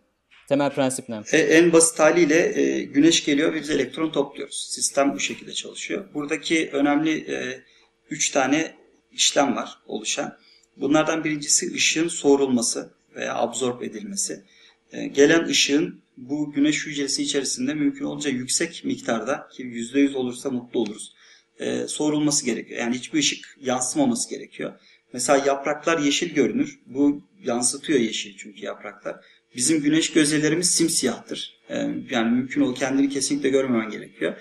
Temel 0.49 0.71
prensip 0.71 1.09
ne? 1.09 1.23
E, 1.33 1.39
en 1.39 1.73
basit 1.73 1.99
haliyle 1.99 2.61
e, 2.61 2.83
güneş 2.85 3.25
geliyor 3.25 3.55
ve 3.55 3.61
biz 3.61 3.71
elektron 3.71 4.11
topluyoruz. 4.11 4.69
Sistem 4.71 5.15
bu 5.15 5.21
şekilde 5.21 5.53
çalışıyor. 5.53 6.05
Buradaki 6.15 6.71
önemli 6.73 7.33
e, 7.33 7.65
üç 8.11 8.31
tane 8.31 8.75
işlem 9.13 9.57
var 9.57 9.79
oluşan. 9.87 10.39
Bunlardan 10.77 11.25
birincisi 11.25 11.75
ışığın 11.75 12.09
soğurulması 12.09 12.95
veya 13.17 13.35
absorb 13.35 13.83
edilmesi. 13.83 14.45
E, 14.93 15.07
gelen 15.07 15.45
ışığın 15.45 16.01
bu 16.17 16.53
güneş 16.53 16.87
hücresi 16.87 17.23
içerisinde 17.23 17.75
mümkün 17.75 18.05
olunca 18.05 18.31
yüksek 18.31 18.85
miktarda 18.85 19.49
ki 19.53 19.63
%100 19.63 20.15
olursa 20.15 20.51
mutlu 20.51 20.81
oluruz. 20.81 21.15
E, 21.59 21.89
soğurulması 21.89 22.45
gerekiyor. 22.45 22.81
Yani 22.81 22.97
hiçbir 22.97 23.19
ışık 23.19 23.57
yansımaması 23.61 24.31
gerekiyor. 24.31 24.73
Mesela 25.13 25.47
yapraklar 25.47 25.99
yeşil 25.99 26.35
görünür. 26.35 26.81
Bu 26.87 27.23
yansıtıyor 27.45 28.01
yeşil 28.01 28.37
çünkü 28.37 28.65
yapraklar. 28.65 29.17
Bizim 29.57 29.83
güneş 29.83 30.13
gözelerimiz 30.13 30.71
simsiyahtır. 30.71 31.59
E, 31.69 31.77
yani 32.11 32.31
mümkün 32.31 32.61
ol 32.61 32.75
kendini 32.75 33.09
kesinlikle 33.09 33.49
görmemen 33.49 33.91
gerekiyor. 33.91 34.37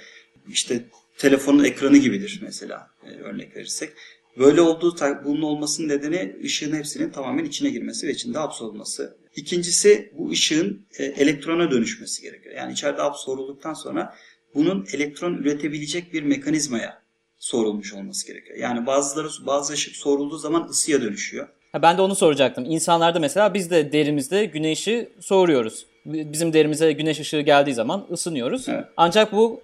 İşte 0.50 0.86
telefonun 1.18 1.64
ekranı 1.64 1.98
gibidir 1.98 2.40
mesela 2.44 2.88
e, 3.06 3.10
örnek 3.10 3.56
verirsek. 3.56 3.90
Böyle 4.38 4.62
olduğu 4.62 4.96
bunun 5.26 5.42
olmasının 5.42 5.88
nedeni 5.88 6.36
ışığın 6.44 6.76
hepsinin 6.76 7.10
tamamen 7.10 7.46
içine 7.46 7.70
girmesi 7.70 8.08
ve 8.08 8.12
içinde 8.12 8.38
hapsolması. 8.38 9.18
İkincisi 9.36 10.12
bu 10.18 10.30
ışığın 10.30 10.86
e, 10.98 11.04
elektrona 11.04 11.72
dönüşmesi 11.72 12.22
gerekiyor. 12.22 12.56
Yani 12.56 12.74
içeride 12.74 13.02
hapsorulduktan 13.02 13.74
sonra 13.74 14.16
bunun 14.56 14.86
elektron 14.94 15.34
üretebilecek 15.34 16.14
bir 16.14 16.24
mekanizmaya 16.24 17.04
sorulmuş 17.38 17.94
olması 17.94 18.28
gerekiyor. 18.28 18.58
Yani 18.58 18.86
bazıları 18.86 19.28
bazı 19.46 19.74
ışık 19.74 19.96
sorulduğu 19.96 20.38
zaman 20.38 20.70
ısıya 20.70 21.02
dönüşüyor. 21.02 21.48
Ha, 21.74 21.82
ben 21.82 21.98
de 21.98 22.02
onu 22.02 22.16
soracaktım. 22.16 22.66
İnsanlarda 22.66 23.20
mesela 23.20 23.54
biz 23.54 23.72
de 23.72 23.92
derimizde 23.92 24.46
güneşi 24.46 25.10
soğuruyoruz. 25.20 25.86
Bizim 26.06 26.54
derimize 26.54 26.92
güneş 26.92 27.20
ışığı 27.20 27.42
geldiği 27.42 27.74
zaman 27.74 28.08
ısınıyoruz. 28.12 28.70
Evet. 28.70 28.86
Ancak 28.98 29.32
bu 29.32 29.62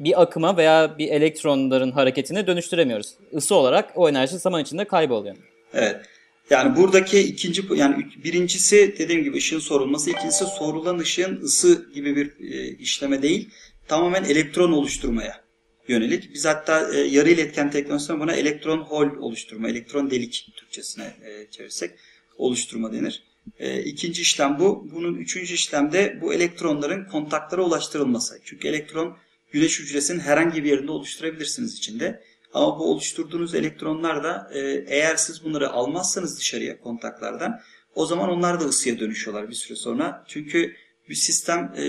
bir 0.00 0.22
akıma 0.22 0.56
veya 0.56 0.98
bir 0.98 1.08
elektronların 1.08 1.90
hareketine 1.90 2.46
dönüştüremiyoruz. 2.46 3.14
Isı 3.32 3.54
olarak 3.54 3.92
o 3.94 4.08
enerji 4.08 4.38
zaman 4.38 4.62
içinde 4.62 4.84
kayboluyor. 4.84 5.36
Evet. 5.74 5.96
Yani 6.50 6.76
buradaki 6.76 7.20
ikinci 7.20 7.62
yani 7.74 8.06
birincisi 8.24 8.94
dediğim 8.98 9.24
gibi 9.24 9.36
ışığın 9.36 9.58
sorulması, 9.58 10.10
ikincisi 10.10 10.44
sorulan 10.44 10.98
ışığın 10.98 11.40
ısı 11.40 11.92
gibi 11.94 12.16
bir 12.16 12.52
e, 12.52 12.68
işleme 12.68 13.22
değil, 13.22 13.48
tamamen 13.88 14.24
elektron 14.24 14.72
oluşturmaya 14.72 15.47
yönelik. 15.88 16.34
Biz 16.34 16.44
hatta 16.44 16.94
e, 16.94 17.00
yarı 17.00 17.30
iletken 17.30 17.70
teknolojisine 17.70 18.20
buna 18.20 18.34
elektron 18.34 18.78
hol 18.78 19.06
oluşturma, 19.06 19.68
elektron 19.68 20.10
delik 20.10 20.48
Türkçesine 20.56 21.04
e, 21.04 21.50
çevirsek 21.50 21.90
oluşturma 22.38 22.92
denir. 22.92 23.22
E, 23.58 23.82
ikinci 23.82 24.22
işlem 24.22 24.58
bu. 24.58 24.88
Bunun 24.92 25.14
üçüncü 25.14 25.54
işlemde 25.54 26.18
bu 26.20 26.34
elektronların 26.34 27.04
kontaklara 27.04 27.62
ulaştırılması. 27.62 28.40
Çünkü 28.44 28.68
elektron 28.68 29.16
güneş 29.52 29.80
hücresinin 29.80 30.20
herhangi 30.20 30.64
bir 30.64 30.70
yerinde 30.70 30.92
oluşturabilirsiniz 30.92 31.78
içinde. 31.78 32.22
Ama 32.54 32.78
bu 32.78 32.90
oluşturduğunuz 32.90 33.54
elektronlar 33.54 34.24
da 34.24 34.50
e, 34.54 34.84
eğer 34.88 35.16
siz 35.16 35.44
bunları 35.44 35.70
almazsanız 35.70 36.38
dışarıya 36.38 36.80
kontaklardan 36.80 37.60
o 37.94 38.06
zaman 38.06 38.30
onlar 38.30 38.60
da 38.60 38.64
ısıya 38.64 38.98
dönüşüyorlar 38.98 39.50
bir 39.50 39.54
süre 39.54 39.76
sonra. 39.76 40.24
Çünkü 40.28 40.74
bir 41.08 41.14
sistem 41.14 41.72
e, 41.76 41.82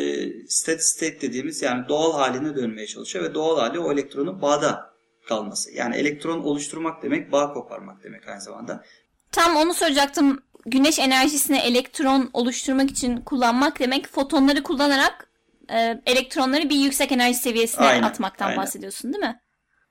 steady 0.47 0.79
state 0.79 1.21
dediğimiz 1.21 1.61
yani 1.61 1.87
doğal 1.89 2.13
haline 2.13 2.55
dönmeye 2.55 2.87
çalışıyor 2.87 3.25
ve 3.25 3.33
doğal 3.33 3.59
hali 3.59 3.79
o 3.79 3.91
elektronun 3.93 4.41
bağda 4.41 4.89
kalması. 5.27 5.71
Yani 5.71 5.95
elektron 5.95 6.39
oluşturmak 6.39 7.03
demek 7.03 7.31
bağ 7.31 7.53
koparmak 7.53 8.03
demek 8.03 8.27
aynı 8.27 8.41
zamanda. 8.41 8.83
Tam 9.31 9.55
onu 9.55 9.73
soracaktım. 9.73 10.43
Güneş 10.65 10.99
enerjisini 10.99 11.57
elektron 11.57 12.29
oluşturmak 12.33 12.91
için 12.91 13.17
kullanmak 13.17 13.79
demek 13.79 14.07
fotonları 14.07 14.63
kullanarak 14.63 15.29
e, 15.71 16.01
elektronları 16.05 16.69
bir 16.69 16.75
yüksek 16.75 17.11
enerji 17.11 17.39
seviyesine 17.39 17.85
Aynen, 17.85 18.03
atmaktan 18.03 18.45
aynen. 18.45 18.57
bahsediyorsun 18.57 19.13
değil 19.13 19.23
mi? 19.23 19.39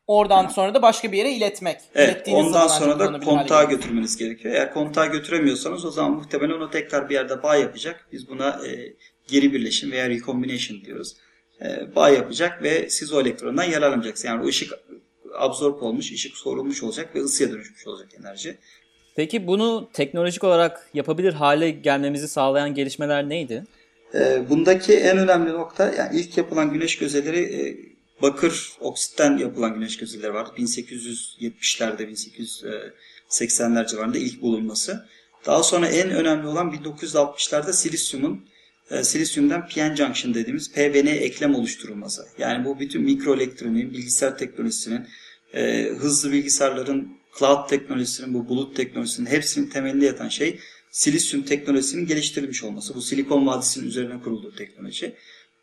Oradan 0.07 0.47
sonra 0.47 0.75
da 0.75 0.83
başka 0.83 1.13
bir 1.13 1.19
yere 1.19 1.31
iletmek. 1.31 1.81
Evet, 1.95 2.15
İlettiğiniz 2.15 2.47
ondan 2.47 2.69
sonra 2.69 2.99
da 2.99 3.21
kontağa 3.21 3.65
götürmeniz 3.65 4.17
gerekiyor. 4.17 4.55
Eğer 4.55 4.75
kontağa 4.75 5.07
götüremiyorsanız 5.07 5.85
o 5.85 5.91
zaman 5.91 6.13
muhtemelen 6.13 6.55
onu 6.55 6.71
tekrar 6.71 7.09
bir 7.09 7.15
yerde 7.15 7.43
bağ 7.43 7.57
yapacak. 7.57 8.09
Biz 8.13 8.29
buna 8.29 8.49
e, 8.67 8.97
geri 9.29 9.53
birleşim 9.53 9.93
veya 9.93 10.09
recombination 10.09 10.85
diyoruz. 10.85 11.17
E, 11.63 11.95
bağ 11.97 12.11
yapacak 12.11 12.63
ve 12.63 12.91
siz 12.91 13.13
o 13.13 13.21
elektrondan 13.21 13.65
yararlanacaksınız. 13.65 14.25
Yani 14.25 14.45
o 14.45 14.47
ışık 14.47 14.73
absorb 15.35 15.83
olmuş, 15.83 16.13
ışık 16.13 16.37
sorulmuş 16.37 16.83
olacak 16.83 17.15
ve 17.15 17.21
ısıya 17.21 17.51
dönüşmüş 17.51 17.87
olacak 17.87 18.09
enerji. 18.21 18.59
Peki 19.17 19.47
bunu 19.47 19.91
teknolojik 19.93 20.45
olarak 20.45 20.91
yapabilir 20.95 21.33
hale 21.33 21.71
gelmemizi 21.71 22.29
sağlayan 22.29 22.75
gelişmeler 22.75 23.29
neydi? 23.29 23.65
E, 24.15 24.49
bundaki 24.49 24.95
en 24.95 25.19
önemli 25.19 25.53
nokta 25.53 25.95
yani 25.95 26.21
ilk 26.21 26.39
yapılan 26.39 26.73
güneş 26.73 26.99
gözeleri 26.99 27.41
e, 27.41 27.77
bakır 28.23 28.73
oksitten 28.81 29.37
yapılan 29.37 29.75
güneş 29.75 29.97
gözeleri 29.97 30.35
vardı. 30.35 30.51
1870'lerde 30.59 32.15
1880'ler 33.31 33.87
civarında 33.87 34.19
ilk 34.19 34.43
bulunması. 34.43 35.09
Daha 35.47 35.63
sonra 35.63 35.89
en 35.89 36.11
önemli 36.11 36.47
olan 36.47 36.73
1960'larda 36.73 37.73
silisyumun 37.73 38.49
e, 38.91 39.05
silisyumdan 39.05 39.69
PN 39.69 39.95
junction 39.95 40.35
dediğimiz 40.35 40.73
PVN 40.73 41.07
eklem 41.07 41.55
oluşturulması. 41.55 42.27
Yani 42.39 42.65
bu 42.65 42.81
bütün 42.81 43.03
mikroelektroniğin, 43.03 43.93
bilgisayar 43.93 44.39
teknolojisinin, 44.39 45.07
e, 45.55 45.89
hızlı 45.99 46.33
bilgisayarların, 46.33 47.19
cloud 47.39 47.69
teknolojisinin, 47.69 48.35
bu 48.35 48.49
bulut 48.49 48.77
teknolojisinin 48.77 49.31
hepsinin 49.31 49.71
temelinde 49.71 50.07
yatan 50.07 50.29
şey 50.29 50.59
silisyum 50.91 51.43
teknolojisinin 51.43 52.07
geliştirilmiş 52.07 52.65
olması. 52.65 52.95
Bu 52.95 53.03
Silikon 53.03 53.47
Vadisi'nin 53.47 53.87
üzerine 53.87 54.23
kurulduğu 54.23 54.55
teknoloji. 54.55 55.15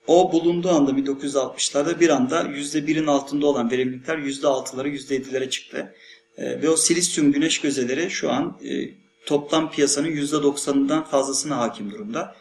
O 0.08 0.32
bulunduğu 0.32 0.70
anda 0.70 0.92
1960'larda 0.92 2.00
bir 2.00 2.10
anda 2.10 2.42
%1'in 2.42 3.08
altında 3.08 3.48
olan 3.48 3.72
verimlilikler 3.72 4.18
%6'lara 4.18 4.88
%7'lere 4.88 5.50
çıktı. 5.50 5.96
E, 6.38 6.62
ve 6.62 6.70
o 6.70 6.78
silisyum 6.78 7.32
güneş 7.32 7.62
gözeleri 7.62 8.12
şu 8.12 8.32
an 8.32 8.60
e, 8.64 8.90
toplam 9.26 9.72
piyasanın 9.72 10.08
%90'ından 10.08 11.06
fazlasına 11.06 11.58
hakim 11.58 11.92
durumda. 11.92 12.36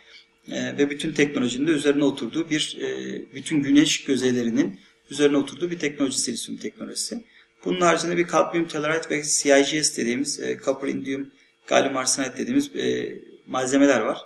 E, 0.53 0.79
ve 0.79 0.91
bütün 0.91 1.13
teknolojinin 1.13 1.67
de 1.67 1.71
üzerine 1.71 2.05
oturduğu 2.05 2.51
bir, 2.51 2.79
e, 2.81 3.23
bütün 3.35 3.63
güneş 3.63 4.05
gözelerinin 4.05 4.81
üzerine 5.11 5.37
oturduğu 5.37 5.71
bir 5.71 5.79
teknoloji 5.79 6.19
silisyum 6.19 6.59
teknolojisi. 6.59 7.25
Bunun 7.65 7.81
haricinde 7.81 8.17
bir 8.17 8.27
kadmiyum 8.27 8.69
telluride 8.69 9.11
ve 9.11 9.23
CIGS 9.23 9.97
dediğimiz 9.97 10.41
e, 10.41 10.59
copper 10.65 10.89
indium 10.89 11.31
gallium 11.67 11.97
arsenide 11.97 12.37
dediğimiz 12.37 12.77
e, 12.77 13.15
malzemeler 13.47 14.01
var. 14.01 14.19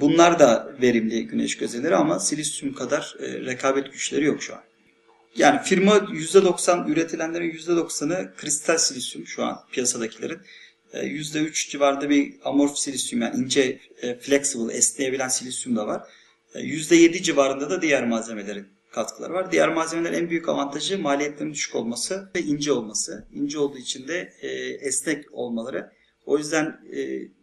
Bunlar 0.00 0.38
da 0.38 0.76
verimli 0.82 1.26
güneş 1.26 1.56
gözeleri 1.56 1.96
ama 1.96 2.18
silisyum 2.18 2.74
kadar 2.74 3.16
rekabet 3.20 3.92
güçleri 3.92 4.24
yok 4.24 4.42
şu 4.42 4.54
an. 4.54 4.60
Yani 5.36 5.60
firma 5.62 5.96
%90 5.96 6.92
üretilenlerin 6.92 7.50
%90'ı 7.50 8.32
kristal 8.36 8.78
silisyum 8.78 9.26
şu 9.26 9.44
an 9.44 9.60
piyasadakilerin. 9.72 10.38
E, 10.92 11.06
%3 11.06 11.70
civarında 11.70 12.10
bir 12.10 12.34
amorf 12.44 12.78
silisyum 12.78 13.22
yani 13.22 13.44
ince 13.44 13.80
e, 14.02 14.18
flexible 14.18 14.74
esneyebilen 14.74 15.28
silisyum 15.28 15.76
da 15.76 15.86
var. 15.86 16.02
E, 16.54 16.60
%7 16.60 17.22
civarında 17.22 17.70
da 17.70 17.82
diğer 17.82 18.06
malzemelerin 18.06 18.66
katkıları 18.92 19.32
var. 19.32 19.52
Diğer 19.52 19.68
malzemelerin 19.68 20.22
en 20.22 20.30
büyük 20.30 20.48
avantajı 20.48 20.98
maliyetlerin 20.98 21.52
düşük 21.52 21.74
olması 21.74 22.30
ve 22.36 22.40
ince 22.42 22.72
olması. 22.72 23.28
İnce 23.32 23.58
olduğu 23.58 23.78
için 23.78 24.08
de 24.08 24.32
e, 24.40 24.48
esnek 24.86 25.24
olmaları. 25.32 25.92
O 26.26 26.38
yüzden 26.38 26.80
e, 26.92 27.00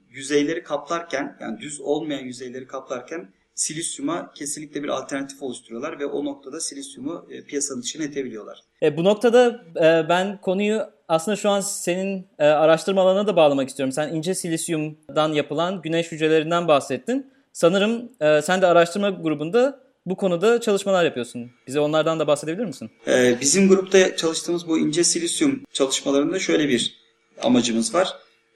yüzeyleri 0.10 0.64
kaplarken 0.64 1.38
yani 1.42 1.60
düz 1.60 1.82
olmayan 1.82 2.24
yüzeyleri 2.24 2.68
kaplarken 2.68 3.34
silisyuma 3.60 4.32
kesinlikle 4.36 4.84
bir 4.84 4.90
alternatif 4.90 5.44
oluşturuyorlar 5.44 6.00
ve 6.00 6.06
o 6.06 6.26
noktada 6.26 6.60
silisyumu 6.60 7.28
e, 7.30 7.44
piyasanın 7.44 7.82
dışına 7.82 8.04
itebiliyorlar. 8.04 8.60
E, 8.84 8.98
bu 8.98 9.04
noktada 9.04 9.62
e, 9.76 10.10
ben 10.10 10.42
konuyu 10.42 10.82
aslında 11.08 11.36
şu 11.36 11.50
an 11.50 11.62
senin 11.62 12.28
e, 12.40 12.46
araştırma 12.46 13.02
alanına 13.02 13.28
da 13.28 13.36
bağlamak 13.36 13.70
istiyorum. 13.70 13.92
Sen 13.92 14.14
ince 14.14 14.36
silisyumdan 14.36 15.34
yapılan 15.34 15.82
güneş 15.82 16.12
hücrelerinden 16.12 16.68
bahsettin. 16.68 17.32
Sanırım 17.54 18.12
e, 18.22 18.42
sen 18.42 18.62
de 18.62 18.68
araştırma 18.68 19.10
grubunda 19.10 19.80
bu 20.06 20.16
konuda 20.16 20.62
çalışmalar 20.62 21.06
yapıyorsun. 21.06 21.52
Bize 21.68 21.80
onlardan 21.80 22.20
da 22.20 22.28
bahsedebilir 22.28 22.66
misin? 22.66 22.90
Ee, 23.08 23.38
bizim 23.42 23.70
grupta 23.70 24.16
çalıştığımız 24.16 24.68
bu 24.68 24.80
ince 24.80 25.04
silisyum 25.04 25.64
çalışmalarında 25.74 26.40
şöyle 26.40 26.70
bir 26.70 27.00
amacımız 27.42 27.94
var. 27.94 28.10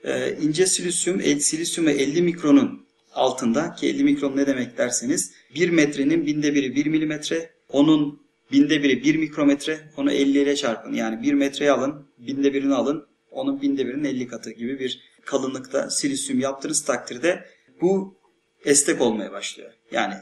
Ee, 0.04 0.38
ince 0.42 0.66
silisyum, 0.66 1.22
el, 1.22 1.40
silisyum 1.40 1.88
ve 1.88 1.92
50 1.92 2.22
mikronun 2.22 2.84
altında 3.14 3.76
ki 3.76 3.88
50 3.88 4.04
mikron 4.04 4.38
ne 4.38 4.48
demek 4.48 4.78
derseniz 4.78 5.32
1 5.56 5.70
metrenin 5.70 6.26
binde 6.26 6.56
biri 6.56 6.76
1 6.76 6.86
milimetre, 6.86 7.50
onun 7.70 8.24
binde 8.52 8.84
biri 8.84 9.04
1 9.04 9.16
mikrometre, 9.16 9.80
onu 9.98 10.12
50 10.12 10.40
ile 10.40 10.56
çarpın. 10.56 10.94
Yani 10.94 11.24
1 11.24 11.34
metreye 11.34 11.72
alın, 11.72 12.08
binde 12.18 12.54
birini 12.54 12.74
alın, 12.74 13.08
onun 13.32 13.62
binde 13.62 13.88
birinin 13.88 14.04
50 14.04 14.28
katı 14.28 14.52
gibi 14.52 14.80
bir 14.80 15.02
kalınlıkta 15.26 15.90
silisyum 15.90 16.40
yaptığınız 16.40 16.86
takdirde 16.86 17.46
bu 17.82 18.16
esnek 18.66 19.02
olmaya 19.02 19.32
başlıyor. 19.32 19.72
Yani 19.92 20.16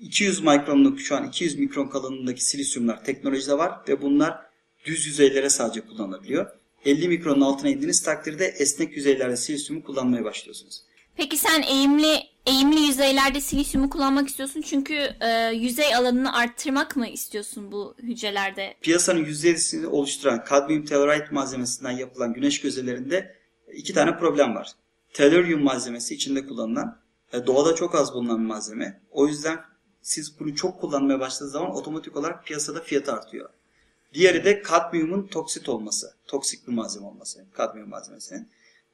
200 0.00 0.40
mikronluk 0.40 1.00
şu 1.00 1.16
an 1.16 1.28
200 1.28 1.58
mikron 1.58 1.88
kalınlığındaki 1.88 2.44
silisyumlar 2.44 3.04
teknolojide 3.04 3.58
var 3.58 3.80
ve 3.88 4.02
bunlar 4.02 4.38
düz 4.84 5.06
yüzeylere 5.06 5.50
sadece 5.50 5.80
kullanılabiliyor. 5.80 6.46
50 6.84 7.08
mikronun 7.08 7.40
altına 7.40 7.70
indiğiniz 7.70 8.02
takdirde 8.02 8.46
esnek 8.46 8.96
yüzeylerde 8.96 9.36
silisyumu 9.36 9.82
kullanmaya 9.82 10.24
başlıyorsunuz. 10.24 10.82
Peki 11.16 11.38
sen 11.38 11.62
eğimli 11.62 12.35
eğimli 12.46 12.80
yüzeylerde 12.80 13.40
silisyumu 13.40 13.90
kullanmak 13.90 14.28
istiyorsun 14.28 14.60
çünkü 14.60 14.94
e, 15.20 15.50
yüzey 15.54 15.94
alanını 15.94 16.36
arttırmak 16.36 16.96
mı 16.96 17.08
istiyorsun 17.08 17.72
bu 17.72 17.94
hücrelerde? 18.02 18.74
Piyasanın 18.80 19.24
%7'sini 19.24 19.86
oluşturan 19.86 20.44
kadmiyum 20.44 20.84
telluride 20.84 21.28
malzemesinden 21.30 21.90
yapılan 21.90 22.32
güneş 22.32 22.60
gözelerinde 22.60 23.36
iki 23.72 23.94
tane 23.94 24.18
problem 24.18 24.54
var. 24.54 24.72
Tellurium 25.12 25.62
malzemesi 25.62 26.14
içinde 26.14 26.46
kullanılan, 26.46 26.98
e, 27.32 27.46
doğada 27.46 27.74
çok 27.74 27.94
az 27.94 28.14
bulunan 28.14 28.40
bir 28.40 28.46
malzeme. 28.46 29.00
O 29.10 29.26
yüzden 29.26 29.60
siz 30.02 30.40
bunu 30.40 30.54
çok 30.54 30.80
kullanmaya 30.80 31.20
başladığınız 31.20 31.52
zaman 31.52 31.76
otomatik 31.76 32.16
olarak 32.16 32.46
piyasada 32.46 32.80
fiyatı 32.80 33.12
artıyor. 33.12 33.50
Diğeri 34.14 34.44
de 34.44 34.62
kadmiyumun 34.62 35.26
toksit 35.26 35.68
olması. 35.68 36.14
Toksik 36.26 36.68
bir 36.68 36.72
malzeme 36.72 37.06
olması. 37.06 37.44
Kadmiyum 37.52 37.88
malzemesinin. 37.88 38.48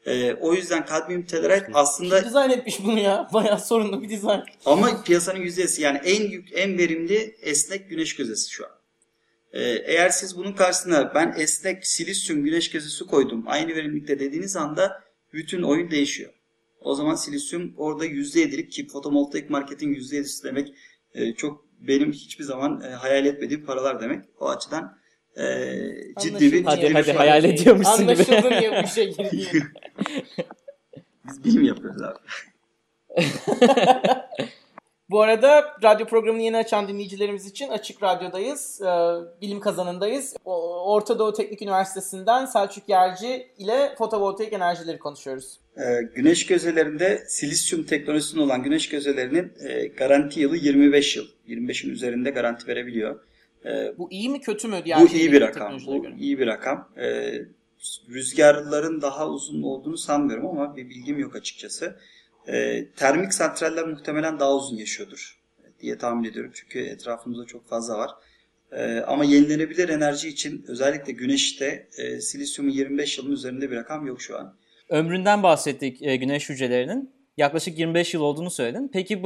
Ee, 0.07 0.35
o 0.35 0.55
yüzden 0.55 0.87
kadmiyum 0.87 1.23
telluride 1.23 1.67
aslında 1.75 2.19
Kim 2.19 2.29
dizayn 2.29 2.51
etmiş 2.51 2.85
bunu 2.85 2.99
ya? 2.99 3.29
Bayağı 3.35 3.61
sorunlu 3.61 4.03
bir 4.03 4.09
dizayn. 4.09 4.45
ama 4.67 5.03
piyasanın 5.03 5.41
yüzdesi 5.41 5.83
yani 5.83 6.01
en 6.05 6.31
yük, 6.31 6.49
en 6.53 6.79
verimli 6.79 7.37
esnek 7.43 7.91
güneş 7.91 8.17
gözesi 8.17 8.51
şu 8.51 8.65
an. 8.65 8.71
Ee, 9.53 9.63
eğer 9.63 10.09
siz 10.09 10.37
bunun 10.37 10.53
karşısına 10.53 11.15
ben 11.15 11.35
esnek 11.39 11.87
silisyum 11.87 12.45
güneş 12.45 12.71
gözesi 12.71 13.07
koydum 13.07 13.45
aynı 13.47 13.75
verimlilikte 13.75 14.21
dediğiniz 14.21 14.57
anda 14.57 15.03
bütün 15.33 15.63
oyun 15.63 15.91
değişiyor. 15.91 16.33
O 16.81 16.95
zaman 16.95 17.15
silisyum 17.15 17.75
orada 17.77 18.07
%7'lik 18.07 18.73
ki 18.73 18.89
fotovoltaik 18.89 19.51
marketin 19.51 19.95
%7'si 19.95 20.45
demek 20.45 20.75
e, 21.15 21.35
çok 21.35 21.65
benim 21.81 22.13
hiçbir 22.13 22.45
zaman 22.45 22.81
e, 22.81 22.87
hayal 22.87 23.27
etmediğim 23.27 23.65
paralar 23.65 24.01
demek. 24.01 24.25
O 24.41 24.49
açıdan 24.49 24.99
e, 25.37 25.45
ciddi 26.21 26.53
bir, 26.53 26.65
Hadi, 26.65 26.81
niye 26.81 26.93
hadi, 26.93 27.05
şey 27.05 27.15
hayal 27.15 27.45
ediyormuşsun 27.45 28.09
gibi. 28.09 28.13
Anlaşıldı 28.13 28.89
şey 28.95 29.15
biz 31.29 31.45
bilim 31.45 31.63
yapıyoruz 31.63 32.03
abi. 32.03 32.19
Bu 35.11 35.23
arada 35.23 35.77
radyo 35.83 36.07
programını 36.07 36.43
yeni 36.43 36.57
açan 36.57 36.89
dinleyicilerimiz 36.89 37.47
için 37.47 37.69
Açık 37.69 38.03
Radyo'dayız. 38.03 38.83
Ee, 38.83 38.87
bilim 39.41 39.61
kazanındayız. 39.61 40.37
Orta 40.45 41.19
Doğu 41.19 41.33
Teknik 41.33 41.63
Üniversitesi'nden 41.63 42.47
Selçuk 42.47 42.89
Yerci 42.89 43.47
ile 43.59 43.95
fotovoltaik 43.99 44.53
enerjileri 44.53 44.99
konuşuyoruz. 44.99 45.61
Ee, 45.77 46.03
güneş 46.15 46.47
gözelerinde 46.47 47.25
silisyum 47.29 47.85
teknolojisinin 47.85 48.43
olan 48.43 48.63
güneş 48.63 48.89
gözelerinin 48.89 49.53
e, 49.69 49.87
garanti 49.87 50.41
yılı 50.41 50.57
25 50.57 51.17
yıl. 51.17 51.27
25'in 51.49 51.91
üzerinde 51.91 52.31
garanti 52.31 52.67
verebiliyor. 52.67 53.21
Ee, 53.65 53.95
Bu 53.99 54.11
iyi 54.11 54.29
mi 54.31 54.41
kötü 54.41 54.69
mü? 54.69 54.77
diğer 54.85 55.01
bu 55.01 55.09
iyi 55.09 55.33
bir 55.33 55.41
rakam. 55.41 55.79
Bu 55.87 56.03
göre? 56.03 56.15
iyi 56.19 56.39
bir 56.39 56.47
rakam. 56.47 56.89
Ee, 56.97 57.35
rüzgarların 58.09 59.03
daha 59.03 59.29
uzun 59.29 59.63
olduğunu 59.63 59.99
sanmıyorum 59.99 60.47
ama 60.47 60.77
bir 60.77 60.89
bilgim 60.91 61.19
yok 61.19 61.37
açıkçası. 61.37 61.97
Ee, 62.49 62.87
termik 62.97 63.35
santraller 63.35 63.85
muhtemelen 63.85 64.41
daha 64.41 64.57
uzun 64.57 64.77
yaşıyordur 64.77 65.39
diye 65.81 65.99
tahmin 65.99 66.29
ediyorum. 66.31 66.51
Çünkü 66.55 66.81
etrafımızda 66.81 67.45
çok 67.47 67.69
fazla 67.69 67.99
var. 67.99 68.11
Ee, 68.73 69.01
ama 69.07 69.25
yenilenebilir 69.25 69.89
enerji 69.89 70.29
için 70.29 70.65
özellikle 70.69 71.13
güneşte 71.13 71.89
e, 71.99 72.21
silisyumun 72.21 72.71
25 72.71 73.19
yılın 73.19 73.33
üzerinde 73.33 73.71
bir 73.71 73.77
rakam 73.77 74.07
yok 74.07 74.23
şu 74.23 74.39
an. 74.39 74.55
Ömründen 74.89 75.43
bahsettik 75.43 76.03
e, 76.03 76.17
güneş 76.17 76.49
hücrelerinin. 76.49 77.11
Yaklaşık 77.37 77.79
25 77.79 78.15
yıl 78.15 78.21
olduğunu 78.21 78.51
söyledin. 78.51 78.91
Peki 78.93 79.23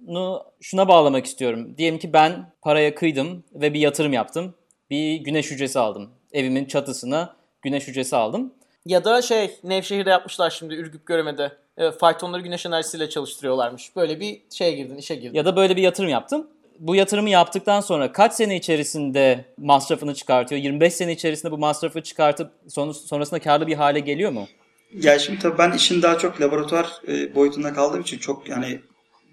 bunu 0.00 0.44
şuna 0.60 0.88
bağlamak 0.88 1.26
istiyorum. 1.26 1.74
Diyelim 1.78 1.98
ki 1.98 2.12
ben 2.12 2.52
paraya 2.62 2.94
kıydım 2.94 3.44
ve 3.54 3.74
bir 3.74 3.80
yatırım 3.80 4.12
yaptım. 4.12 4.54
Bir 4.90 5.14
güneş 5.14 5.50
hücresi 5.50 5.78
aldım. 5.78 6.10
Evimin 6.32 6.64
çatısına 6.64 7.36
güneş 7.62 7.88
hücresi 7.88 8.16
aldım. 8.16 8.52
Ya 8.86 9.04
da 9.04 9.22
şey 9.22 9.50
Nevşehir'de 9.64 10.10
yapmışlar 10.10 10.50
şimdi 10.50 10.74
Ürgüp 10.74 11.06
Göreme'de. 11.06 11.52
E, 11.76 11.90
faytonları 11.90 12.42
güneş 12.42 12.66
enerjisiyle 12.66 13.08
çalıştırıyorlarmış. 13.08 13.96
Böyle 13.96 14.20
bir 14.20 14.42
şeye 14.50 14.72
girdin, 14.72 14.96
işe 14.96 15.14
girdin. 15.14 15.34
Ya 15.34 15.44
da 15.44 15.56
böyle 15.56 15.76
bir 15.76 15.82
yatırım 15.82 16.08
yaptım. 16.08 16.46
bu 16.78 16.94
yatırımı 16.94 17.30
yaptıktan 17.30 17.80
sonra 17.80 18.12
kaç 18.12 18.32
sene 18.32 18.56
içerisinde 18.56 19.44
masrafını 19.56 20.14
çıkartıyor? 20.14 20.62
25 20.62 20.94
sene 20.94 21.12
içerisinde 21.12 21.52
bu 21.52 21.58
masrafı 21.58 22.02
çıkartıp 22.02 22.50
son, 22.68 22.92
sonrasında 22.92 23.40
karlı 23.40 23.66
bir 23.66 23.74
hale 23.74 24.00
geliyor 24.00 24.30
mu? 24.30 24.48
Ya 24.92 25.18
şimdi 25.18 25.38
tabii 25.38 25.58
ben 25.58 25.72
işin 25.72 26.02
daha 26.02 26.18
çok 26.18 26.40
laboratuvar 26.40 26.88
e, 27.08 27.34
boyutunda 27.34 27.72
kaldığım 27.72 28.00
için 28.00 28.18
çok 28.18 28.48
yani 28.48 28.80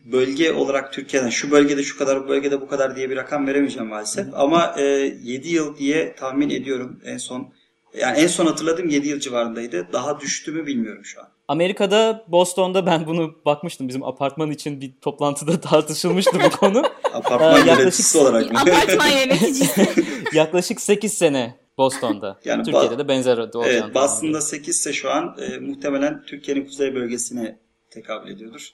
bölge 0.05 0.51
olarak 0.51 0.93
Türkiye'den 0.93 1.29
şu 1.29 1.51
bölgede 1.51 1.83
şu 1.83 1.97
kadar 1.97 2.23
bu 2.23 2.27
bölgede 2.29 2.61
bu 2.61 2.67
kadar 2.67 2.95
diye 2.95 3.09
bir 3.09 3.15
rakam 3.15 3.47
veremeyeceğim 3.47 3.87
maalesef. 3.89 4.27
Ama 4.33 4.75
e, 4.77 4.83
7 5.23 5.49
yıl 5.49 5.77
diye 5.77 6.15
tahmin 6.15 6.49
ediyorum 6.49 6.99
en 7.05 7.17
son. 7.17 7.53
Yani 7.99 8.17
en 8.17 8.27
son 8.27 8.45
hatırladığım 8.45 8.89
7 8.89 9.07
yıl 9.07 9.19
civarındaydı. 9.19 9.87
Daha 9.93 10.19
düştü 10.19 10.51
mü 10.51 10.65
bilmiyorum 10.65 11.05
şu 11.05 11.21
an. 11.21 11.27
Amerika'da 11.47 12.23
Boston'da 12.27 12.85
ben 12.85 13.07
bunu 13.07 13.35
bakmıştım 13.45 13.87
bizim 13.87 14.03
apartman 14.03 14.51
için 14.51 14.81
bir 14.81 14.91
toplantıda 15.01 15.59
tartışılmıştı 15.69 16.31
bu 16.45 16.49
konu. 16.57 16.83
Apartman 17.13 17.51
Ee, 17.55 17.57
yaklaşık- 17.57 17.79
yöneticisi 17.79 18.17
olarak 18.17 18.51
mı? 18.51 18.59
Apartman 18.59 19.07
yöneticisi. 19.25 19.87
Yaklaşık 20.33 20.81
8 20.81 21.13
sene 21.13 21.55
Boston'da. 21.77 22.39
Yani 22.45 22.63
Türkiye'de 22.63 22.93
Ba- 22.95 22.99
de 22.99 23.07
benzer 23.07 23.37
olacağını 23.37 23.67
Evet, 23.67 23.95
Boston'da 23.95 24.41
8 24.41 24.75
ise 24.75 24.93
şu 24.93 25.11
an 25.11 25.37
e, 25.41 25.57
muhtemelen 25.57 26.23
Türkiye'nin 26.25 26.65
kuzey 26.65 26.95
bölgesine 26.95 27.57
tekabül 27.89 28.31
ediyordur. 28.31 28.69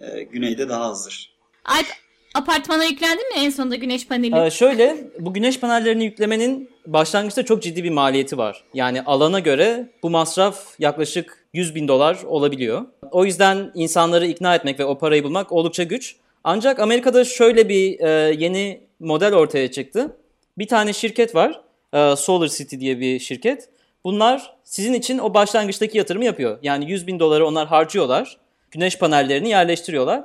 E, 0.00 0.22
güneyde 0.22 0.68
daha 0.68 0.84
azdır. 0.84 1.30
Alp 1.64 1.86
apartmana 2.34 2.84
yüklendin 2.84 3.28
mi 3.28 3.34
en 3.36 3.50
sonunda 3.50 3.74
güneş 3.74 4.06
paneli? 4.08 4.46
Ee, 4.46 4.50
şöyle 4.50 4.96
bu 5.18 5.34
güneş 5.34 5.60
panellerini 5.60 6.04
yüklemenin 6.04 6.70
başlangıçta 6.86 7.44
çok 7.44 7.62
ciddi 7.62 7.84
bir 7.84 7.90
maliyeti 7.90 8.38
var. 8.38 8.64
Yani 8.74 9.02
alana 9.02 9.40
göre 9.40 9.88
bu 10.02 10.10
masraf 10.10 10.74
yaklaşık 10.78 11.46
100 11.52 11.74
bin 11.74 11.88
dolar 11.88 12.18
olabiliyor. 12.26 12.86
O 13.10 13.24
yüzden 13.24 13.70
insanları 13.74 14.26
ikna 14.26 14.54
etmek 14.54 14.78
ve 14.80 14.84
o 14.84 14.98
parayı 14.98 15.24
bulmak 15.24 15.52
oldukça 15.52 15.82
güç. 15.82 16.16
Ancak 16.44 16.78
Amerika'da 16.78 17.24
şöyle 17.24 17.68
bir 17.68 18.00
e, 18.00 18.34
yeni 18.38 18.80
model 19.00 19.34
ortaya 19.34 19.70
çıktı. 19.70 20.16
Bir 20.58 20.66
tane 20.68 20.92
şirket 20.92 21.34
var. 21.34 21.60
e, 21.92 22.16
Solar 22.16 22.48
City 22.48 22.76
diye 22.78 23.00
bir 23.00 23.18
şirket. 23.18 23.68
Bunlar 24.04 24.56
sizin 24.64 24.92
için 24.92 25.18
o 25.18 25.34
başlangıçtaki 25.34 25.98
yatırımı 25.98 26.24
yapıyor. 26.24 26.58
Yani 26.62 26.90
100 26.90 27.06
bin 27.06 27.20
doları 27.20 27.46
onlar 27.46 27.68
harcıyorlar. 27.68 28.38
Güneş 28.70 28.98
panellerini 28.98 29.48
yerleştiriyorlar. 29.48 30.24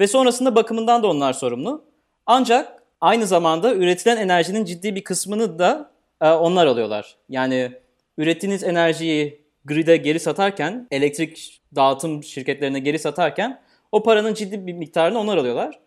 Ve 0.00 0.06
sonrasında 0.06 0.54
bakımından 0.54 1.02
da 1.02 1.08
onlar 1.08 1.32
sorumlu. 1.32 1.84
Ancak 2.26 2.82
aynı 3.00 3.26
zamanda 3.26 3.74
üretilen 3.74 4.16
enerjinin 4.16 4.64
ciddi 4.64 4.94
bir 4.94 5.04
kısmını 5.04 5.58
da 5.58 5.90
e, 6.20 6.28
onlar 6.28 6.66
alıyorlar. 6.66 7.16
Yani 7.28 7.72
ürettiğiniz 8.18 8.64
enerjiyi 8.64 9.44
grid'e 9.64 9.96
geri 9.96 10.20
satarken, 10.20 10.88
elektrik 10.90 11.60
dağıtım 11.74 12.24
şirketlerine 12.24 12.78
geri 12.78 12.98
satarken 12.98 13.60
o 13.92 14.02
paranın 14.02 14.34
ciddi 14.34 14.66
bir 14.66 14.72
miktarını 14.72 15.18
onlar 15.18 15.36
alıyorlar. 15.36 15.78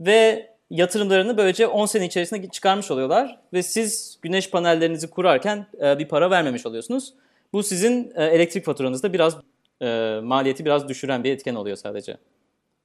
Ve 0.00 0.50
yatırımlarını 0.70 1.36
böylece 1.36 1.66
10 1.66 1.86
sene 1.86 2.06
içerisinde 2.06 2.48
çıkarmış 2.48 2.90
oluyorlar. 2.90 3.40
Ve 3.52 3.62
siz 3.62 4.18
güneş 4.22 4.50
panellerinizi 4.50 5.10
kurarken 5.10 5.66
e, 5.82 5.98
bir 5.98 6.08
para 6.08 6.30
vermemiş 6.30 6.66
oluyorsunuz. 6.66 7.14
Bu 7.52 7.62
sizin 7.62 8.12
e, 8.16 8.24
elektrik 8.24 8.64
faturanızda 8.64 9.12
biraz 9.12 9.36
e, 9.82 10.20
maliyeti 10.22 10.64
biraz 10.64 10.88
düşüren 10.88 11.24
bir 11.24 11.32
etken 11.32 11.54
oluyor 11.54 11.76
sadece. 11.76 12.16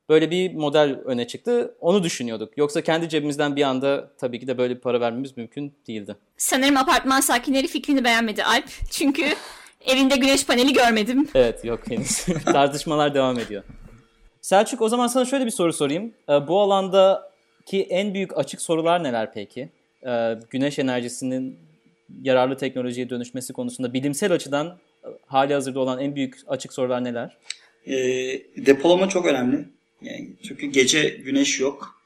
Böyle 0.09 0.31
bir 0.31 0.53
model 0.53 0.99
öne 1.05 1.27
çıktı. 1.27 1.75
Onu 1.79 2.03
düşünüyorduk. 2.03 2.57
Yoksa 2.57 2.81
kendi 2.81 3.09
cebimizden 3.09 3.55
bir 3.55 3.63
anda 3.63 4.11
tabii 4.17 4.39
ki 4.39 4.47
de 4.47 4.57
böyle 4.57 4.75
bir 4.75 4.81
para 4.81 5.01
vermemiz 5.01 5.37
mümkün 5.37 5.73
değildi. 5.87 6.15
Sanırım 6.37 6.77
apartman 6.77 7.21
sakinleri 7.21 7.67
fikrini 7.67 8.03
beğenmedi 8.03 8.43
Alp. 8.43 8.69
Çünkü 8.91 9.23
evinde 9.85 10.15
güneş 10.15 10.45
paneli 10.45 10.73
görmedim. 10.73 11.27
Evet 11.35 11.65
yok 11.65 11.79
henüz. 11.89 12.25
Tartışmalar 12.45 13.13
devam 13.13 13.39
ediyor. 13.39 13.63
Selçuk 14.41 14.81
o 14.81 14.89
zaman 14.89 15.07
sana 15.07 15.25
şöyle 15.25 15.45
bir 15.45 15.51
soru 15.51 15.73
sorayım. 15.73 16.13
Ee, 16.29 16.47
bu 16.47 16.59
alandaki 16.59 17.83
en 17.89 18.13
büyük 18.13 18.37
açık 18.37 18.61
sorular 18.61 19.03
neler 19.03 19.33
peki? 19.33 19.69
Ee, 20.07 20.39
güneş 20.49 20.79
enerjisinin 20.79 21.59
yararlı 22.21 22.57
teknolojiye 22.57 23.09
dönüşmesi 23.09 23.53
konusunda 23.53 23.93
bilimsel 23.93 24.31
açıdan 24.31 24.67
e, 24.67 24.71
hali 25.25 25.53
hazırda 25.53 25.79
olan 25.79 25.99
en 25.99 26.15
büyük 26.15 26.37
açık 26.47 26.73
sorular 26.73 27.03
neler? 27.03 27.37
E, 27.85 27.95
depolama 28.65 29.09
çok 29.09 29.25
önemli. 29.25 29.65
Yani 30.01 30.29
çünkü 30.47 30.67
gece 30.67 31.09
güneş 31.09 31.59
yok. 31.59 32.01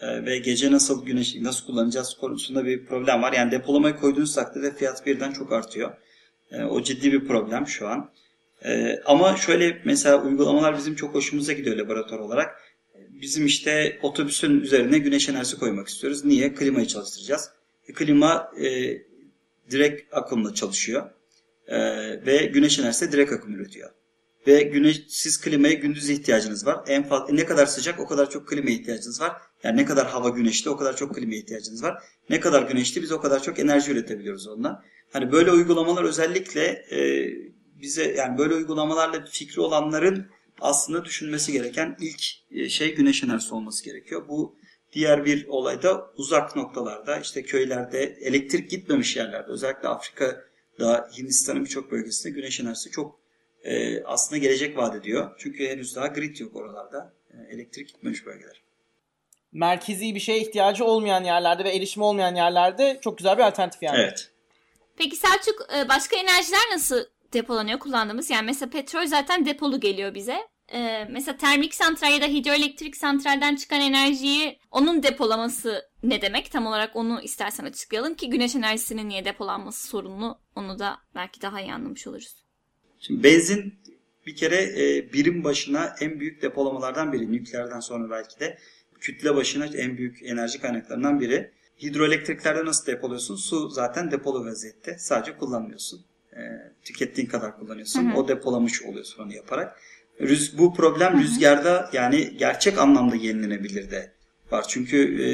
E, 0.00 0.24
ve 0.24 0.38
gece 0.38 0.72
nasıl 0.72 1.06
güneş 1.06 1.34
nasıl 1.34 1.66
kullanacağız 1.66 2.14
konusunda 2.14 2.64
bir 2.64 2.86
problem 2.86 3.22
var. 3.22 3.32
Yani 3.32 3.50
depolamayı 3.50 3.96
koyduğunuz 3.96 4.34
takdirde 4.34 4.74
fiyat 4.74 5.06
birden 5.06 5.32
çok 5.32 5.52
artıyor. 5.52 5.92
E, 6.50 6.64
o 6.64 6.82
ciddi 6.82 7.12
bir 7.12 7.26
problem 7.26 7.66
şu 7.66 7.88
an. 7.88 8.10
E, 8.64 9.00
ama 9.04 9.36
şöyle 9.36 9.82
mesela 9.84 10.22
uygulamalar 10.22 10.78
bizim 10.78 10.94
çok 10.94 11.14
hoşumuza 11.14 11.52
gidiyor 11.52 11.76
laboratuvar 11.76 12.18
olarak. 12.18 12.60
Bizim 13.08 13.46
işte 13.46 13.98
otobüsün 14.02 14.60
üzerine 14.60 14.98
güneş 14.98 15.28
enerjisi 15.28 15.58
koymak 15.58 15.88
istiyoruz. 15.88 16.24
Niye? 16.24 16.54
Klimayı 16.54 16.86
çalıştıracağız. 16.86 17.50
E, 17.88 17.92
klima 17.92 18.52
e, 18.64 18.98
direkt 19.70 20.14
akımla 20.14 20.54
çalışıyor. 20.54 21.10
E, 21.70 21.78
ve 22.26 22.46
güneş 22.46 22.78
enerjisi 22.78 23.12
direkt 23.12 23.32
akım 23.32 23.54
üretiyor. 23.54 23.90
Ve 24.46 24.62
güneşsiz 24.62 25.40
klimaya 25.40 25.74
gündüz 25.74 26.10
ihtiyacınız 26.10 26.66
var. 26.66 26.80
En 26.86 27.08
fazla 27.08 27.34
ne 27.34 27.44
kadar 27.46 27.66
sıcak 27.66 28.00
o 28.00 28.06
kadar 28.06 28.30
çok 28.30 28.48
klimaya 28.48 28.76
ihtiyacınız 28.76 29.20
var. 29.20 29.32
Yani 29.62 29.76
ne 29.76 29.84
kadar 29.84 30.06
hava 30.06 30.28
güneşli 30.28 30.70
o 30.70 30.76
kadar 30.76 30.96
çok 30.96 31.14
klimaya 31.14 31.40
ihtiyacınız 31.40 31.82
var. 31.82 32.02
Ne 32.30 32.40
kadar 32.40 32.62
güneşli 32.62 33.02
biz 33.02 33.12
o 33.12 33.20
kadar 33.20 33.42
çok 33.42 33.58
enerji 33.58 33.92
üretebiliyoruz 33.92 34.48
ondan. 34.48 34.82
Hani 35.12 35.32
böyle 35.32 35.52
uygulamalar 35.52 36.04
özellikle 36.04 36.62
e, 36.90 37.28
bize 37.80 38.12
yani 38.12 38.38
böyle 38.38 38.54
uygulamalarla 38.54 39.24
fikri 39.30 39.60
olanların 39.60 40.26
aslında 40.60 41.04
düşünmesi 41.04 41.52
gereken 41.52 41.96
ilk 42.00 42.22
e, 42.50 42.68
şey 42.68 42.94
güneş 42.94 43.24
enerjisi 43.24 43.54
olması 43.54 43.84
gerekiyor. 43.84 44.28
Bu 44.28 44.56
diğer 44.92 45.24
bir 45.24 45.46
olayda 45.48 46.10
uzak 46.16 46.56
noktalarda 46.56 47.18
işte 47.18 47.42
köylerde 47.42 48.02
elektrik 48.02 48.70
gitmemiş 48.70 49.16
yerlerde 49.16 49.52
özellikle 49.52 49.88
Afrika'da 50.80 51.08
Hindistan'ın 51.18 51.64
birçok 51.64 51.90
bölgesinde 51.90 52.32
güneş 52.32 52.60
enerjisi 52.60 52.90
çok 52.90 53.20
e, 53.64 54.02
aslında 54.04 54.38
gelecek 54.38 54.76
vaat 54.76 54.94
ediyor. 54.94 55.30
Çünkü 55.38 55.68
henüz 55.68 55.96
daha 55.96 56.06
grid 56.06 56.40
yok 56.40 56.56
oralarda. 56.56 57.12
E, 57.30 57.54
elektrik 57.54 57.88
gitmemiş 57.88 58.26
bölgeler. 58.26 58.62
Merkezi 59.52 60.14
bir 60.14 60.20
şeye 60.20 60.40
ihtiyacı 60.40 60.84
olmayan 60.84 61.24
yerlerde 61.24 61.64
ve 61.64 61.70
erişimi 61.70 62.04
olmayan 62.04 62.34
yerlerde 62.34 62.98
çok 63.02 63.18
güzel 63.18 63.38
bir 63.38 63.42
alternatif 63.42 63.82
yani. 63.82 63.98
Evet. 63.98 64.30
Peki 64.96 65.16
Selçuk 65.16 65.66
e, 65.76 65.88
başka 65.88 66.16
enerjiler 66.16 66.60
nasıl 66.72 67.04
depolanıyor 67.32 67.78
kullandığımız? 67.78 68.30
Yani 68.30 68.46
mesela 68.46 68.70
petrol 68.70 69.06
zaten 69.06 69.46
depolu 69.46 69.80
geliyor 69.80 70.14
bize. 70.14 70.48
E, 70.72 71.04
mesela 71.10 71.36
termik 71.36 71.74
santral 71.74 72.12
ya 72.12 72.20
da 72.20 72.26
hidroelektrik 72.26 72.96
santralden 72.96 73.56
çıkan 73.56 73.80
enerjiyi 73.80 74.58
onun 74.70 75.02
depolaması 75.02 75.89
ne 76.02 76.22
demek? 76.22 76.50
Tam 76.50 76.66
olarak 76.66 76.96
onu 76.96 77.20
istersen 77.22 77.64
açıklayalım 77.64 78.14
ki 78.14 78.30
güneş 78.30 78.56
enerjisinin 78.56 79.08
niye 79.08 79.24
depolanması 79.24 79.88
sorunlu. 79.88 80.38
Onu 80.56 80.78
da 80.78 80.98
belki 81.14 81.42
daha 81.42 81.60
iyi 81.60 81.72
anlamış 81.72 82.06
oluruz. 82.06 82.44
Şimdi 82.98 83.24
benzin 83.24 83.74
bir 84.26 84.36
kere 84.36 84.56
e, 84.56 85.12
birim 85.12 85.44
başına 85.44 85.94
en 86.00 86.20
büyük 86.20 86.42
depolamalardan 86.42 87.12
biri. 87.12 87.32
Nükleerden 87.32 87.80
sonra 87.80 88.10
belki 88.10 88.40
de 88.40 88.58
kütle 89.00 89.34
başına 89.34 89.66
en 89.66 89.96
büyük 89.96 90.22
enerji 90.22 90.60
kaynaklarından 90.60 91.20
biri. 91.20 91.50
Hidroelektriklerde 91.82 92.64
nasıl 92.64 92.86
depoluyorsun? 92.86 93.36
Su 93.36 93.68
zaten 93.68 94.10
depolu 94.10 94.44
vaziyette. 94.44 94.98
Sadece 94.98 95.36
kullanmıyorsun. 95.36 96.04
E, 96.32 96.40
tükettiğin 96.84 97.28
kadar 97.28 97.58
kullanıyorsun. 97.58 98.10
Hı 98.10 98.14
hı. 98.14 98.18
O 98.18 98.28
depolamış 98.28 98.82
oluyorsun 98.82 99.24
onu 99.24 99.34
yaparak. 99.34 99.80
Rüz, 100.20 100.58
bu 100.58 100.74
problem 100.74 101.20
rüzgarda 101.20 101.90
yani 101.92 102.36
gerçek 102.36 102.78
anlamda 102.78 103.16
yenilenebilir 103.16 103.90
de 103.90 104.12
var. 104.50 104.64
Çünkü 104.68 105.22
e, 105.22 105.28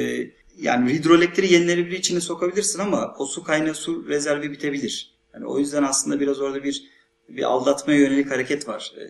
yani 0.57 0.93
hidroelektriği 0.93 1.53
yenilenebilir 1.53 1.97
içine 1.97 2.19
sokabilirsin 2.19 2.79
ama 2.79 3.15
o 3.19 3.25
su 3.25 3.43
kaynağı 3.43 3.75
su 3.75 4.07
rezervi 4.07 4.51
bitebilir. 4.51 5.15
Yani 5.33 5.45
o 5.45 5.59
yüzden 5.59 5.83
aslında 5.83 6.19
biraz 6.19 6.41
orada 6.41 6.63
bir 6.63 6.83
bir 7.29 7.43
aldatmaya 7.43 7.99
yönelik 7.99 8.31
hareket 8.31 8.67
var 8.67 8.93
e, 8.97 9.03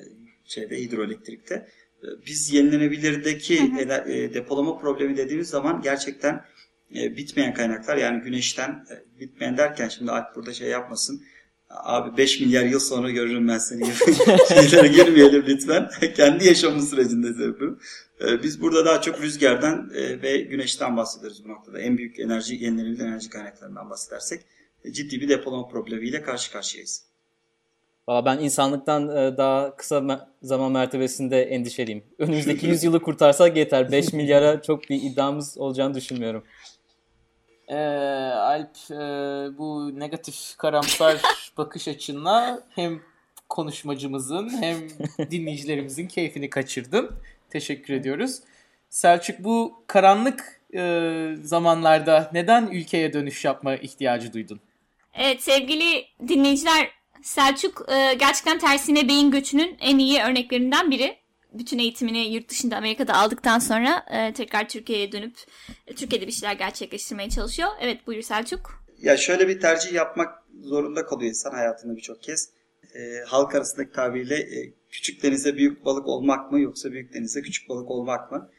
şeyde 0.45 0.79
hidroelektrikte. 0.79 1.55
E, 2.03 2.07
Biz 2.25 2.53
yenilenebilirdeki 2.53 3.57
ener- 3.57 4.09
e, 4.11 4.33
depolama 4.33 4.77
problemi 4.77 5.17
dediğimiz 5.17 5.49
zaman 5.49 5.81
gerçekten 5.81 6.45
bitmeyen 6.91 7.53
kaynaklar 7.53 7.97
yani 7.97 8.23
güneşten 8.23 8.85
bitmeyen 9.19 9.57
derken 9.57 9.87
şimdi 9.89 10.11
Alp 10.11 10.35
burada 10.35 10.53
şey 10.53 10.69
yapmasın. 10.69 11.23
Abi 11.69 12.17
5 12.17 12.39
milyar 12.39 12.65
yıl 12.65 12.79
sonra 12.79 13.11
görürüm 13.11 13.47
ben 13.47 13.57
seni. 13.57 13.85
Şeylere 14.47 14.87
girmeyelim 14.87 15.43
lütfen. 15.47 15.89
Kendi 16.15 16.47
yaşamın 16.47 16.79
sürecinde 16.81 17.27
yapıyorum. 17.27 17.79
E, 18.21 18.43
Biz 18.43 18.61
burada 18.61 18.85
daha 18.85 19.01
çok 19.01 19.21
rüzgardan 19.21 19.91
e, 19.95 20.21
ve 20.21 20.37
güneşten 20.37 20.97
bahsediyoruz 20.97 21.45
bu 21.45 21.49
noktada. 21.49 21.79
En 21.79 21.97
büyük 21.97 22.19
enerji, 22.19 22.55
yenilenebilir 22.55 23.05
enerji 23.05 23.29
kaynaklarından 23.29 23.89
bahsedersek 23.89 24.41
e, 24.85 24.91
ciddi 24.93 25.21
bir 25.21 25.29
depolama 25.29 25.67
problemiyle 25.67 26.21
karşı 26.21 26.51
karşıyayız. 26.51 27.03
Valla 28.07 28.25
ben 28.25 28.37
insanlıktan 28.37 29.17
e, 29.17 29.37
daha 29.37 29.75
kısa 29.75 30.29
zaman 30.41 30.71
mertebesinde 30.71 31.41
endişeliyim. 31.41 32.03
Önümüzdeki 32.19 32.67
100 32.67 32.83
yılı 32.83 33.01
kurtarsak 33.01 33.57
yeter. 33.57 33.91
5 33.91 34.13
milyara 34.13 34.61
çok 34.61 34.89
bir 34.89 34.95
iddiamız 35.01 35.57
olacağını 35.57 35.93
düşünmüyorum. 35.93 36.43
Ee, 37.67 37.75
Alp 38.35 38.91
e, 38.91 38.95
bu 39.57 39.99
negatif 39.99 40.57
karamsar 40.57 41.21
bakış 41.57 41.87
açınla 41.87 42.63
hem 42.75 43.01
konuşmacımızın 43.49 44.49
hem 44.61 44.77
dinleyicilerimizin 45.31 46.07
keyfini 46.07 46.49
kaçırdın. 46.49 47.11
Teşekkür 47.49 47.93
ediyoruz. 47.93 48.39
Selçuk 48.89 49.39
bu 49.39 49.83
karanlık 49.87 50.61
e, 50.75 51.33
zamanlarda 51.43 52.29
neden 52.33 52.67
ülkeye 52.67 53.13
dönüş 53.13 53.45
yapma 53.45 53.75
ihtiyacı 53.75 54.33
duydun? 54.33 54.59
Evet 55.13 55.43
sevgili 55.43 56.05
dinleyiciler 56.27 56.97
Selçuk 57.21 57.85
e, 57.89 58.13
gerçekten 58.13 58.59
tersine 58.59 59.07
beyin 59.07 59.31
göçünün 59.31 59.77
en 59.79 59.97
iyi 59.97 60.21
örneklerinden 60.21 60.91
biri. 60.91 61.17
Bütün 61.53 61.79
eğitimini 61.79 62.33
yurt 62.33 62.49
dışında 62.49 62.77
Amerika'da 62.77 63.13
aldıktan 63.13 63.59
sonra 63.59 64.05
e, 64.11 64.33
tekrar 64.33 64.69
Türkiye'ye 64.69 65.11
dönüp 65.11 65.35
e, 65.87 65.95
Türkiye'de 65.95 66.27
bir 66.27 66.31
şeyler 66.31 66.55
gerçekleştirmeye 66.55 67.29
çalışıyor. 67.29 67.69
Evet 67.81 68.07
buyur 68.07 68.21
Selçuk. 68.21 68.87
Ya 68.97 69.17
şöyle 69.17 69.47
bir 69.47 69.59
tercih 69.59 69.93
yapmak 69.93 70.43
zorunda 70.61 71.05
kalıyor 71.05 71.29
insan 71.29 71.51
hayatında 71.51 71.95
birçok 71.95 72.23
kez. 72.23 72.49
E, 72.95 72.99
halk 73.27 73.55
arasındaki 73.55 73.91
tabirle 73.91 74.35
e, 74.35 74.73
küçük 74.89 75.23
denize 75.23 75.57
büyük 75.57 75.85
balık 75.85 76.07
olmak 76.07 76.51
mı 76.51 76.59
yoksa 76.59 76.91
büyük 76.91 77.13
denize 77.13 77.41
küçük 77.41 77.69
balık 77.69 77.91
olmak 77.91 78.31
mı? 78.31 78.51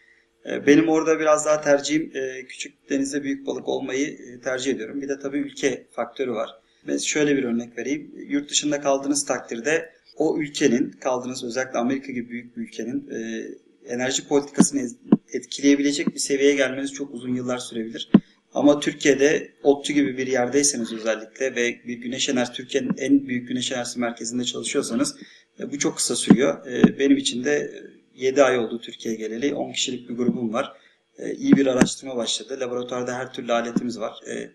E, 0.50 0.66
benim 0.66 0.88
orada 0.88 1.20
biraz 1.20 1.46
daha 1.46 1.60
tercihim 1.60 2.10
e, 2.14 2.46
küçük 2.46 2.90
denize 2.90 3.22
büyük 3.22 3.46
balık 3.46 3.68
olmayı 3.68 4.08
e, 4.08 4.40
tercih 4.40 4.74
ediyorum. 4.74 5.02
Bir 5.02 5.08
de 5.08 5.18
tabii 5.18 5.38
ülke 5.38 5.86
faktörü 5.90 6.32
var. 6.32 6.50
Ve 6.86 6.98
şöyle 6.98 7.36
bir 7.36 7.44
örnek 7.44 7.78
vereyim. 7.78 8.12
Yurt 8.16 8.50
dışında 8.50 8.80
kaldığınız 8.80 9.24
takdirde 9.24 9.92
o 10.18 10.38
ülkenin, 10.38 10.90
kaldığınız 10.90 11.44
özellikle 11.44 11.78
Amerika 11.78 12.12
gibi 12.12 12.30
büyük 12.30 12.56
bir 12.56 12.62
ülkenin 12.62 13.10
e, 13.10 13.48
enerji 13.88 14.28
politikasını 14.28 14.88
etkileyebilecek 15.32 16.14
bir 16.14 16.20
seviyeye 16.20 16.54
gelmeniz 16.54 16.92
çok 16.92 17.14
uzun 17.14 17.34
yıllar 17.34 17.58
sürebilir. 17.58 18.10
Ama 18.54 18.80
Türkiye'de 18.80 19.52
ODTÜ 19.62 19.92
gibi 19.92 20.18
bir 20.18 20.26
yerdeyseniz 20.26 20.92
özellikle 20.92 21.56
ve 21.56 21.80
bir 21.86 21.98
güneş 21.98 22.28
enerjisi 22.28 22.52
Türkiye'nin 22.52 22.96
en 22.96 23.26
büyük 23.26 23.48
güneş 23.48 23.72
enerjisi 23.72 24.00
merkezinde 24.00 24.44
çalışıyorsanız 24.44 25.16
e, 25.60 25.72
bu 25.72 25.78
çok 25.78 25.96
kısa 25.96 26.16
sürüyor. 26.16 26.66
E, 26.66 26.98
benim 26.98 27.16
için 27.16 27.44
de 27.44 27.72
7 28.14 28.42
ay 28.42 28.58
oldu 28.58 28.80
Türkiye'ye 28.80 29.20
geleli. 29.20 29.54
10 29.54 29.72
kişilik 29.72 30.08
bir 30.08 30.14
grubum 30.14 30.52
var. 30.52 30.72
E, 31.18 31.34
iyi 31.34 31.56
bir 31.56 31.66
araştırma 31.66 32.16
başladı. 32.16 32.58
Laboratuvarda 32.60 33.14
her 33.14 33.32
türlü 33.32 33.52
aletimiz 33.52 34.00
var. 34.00 34.20
E, 34.28 34.50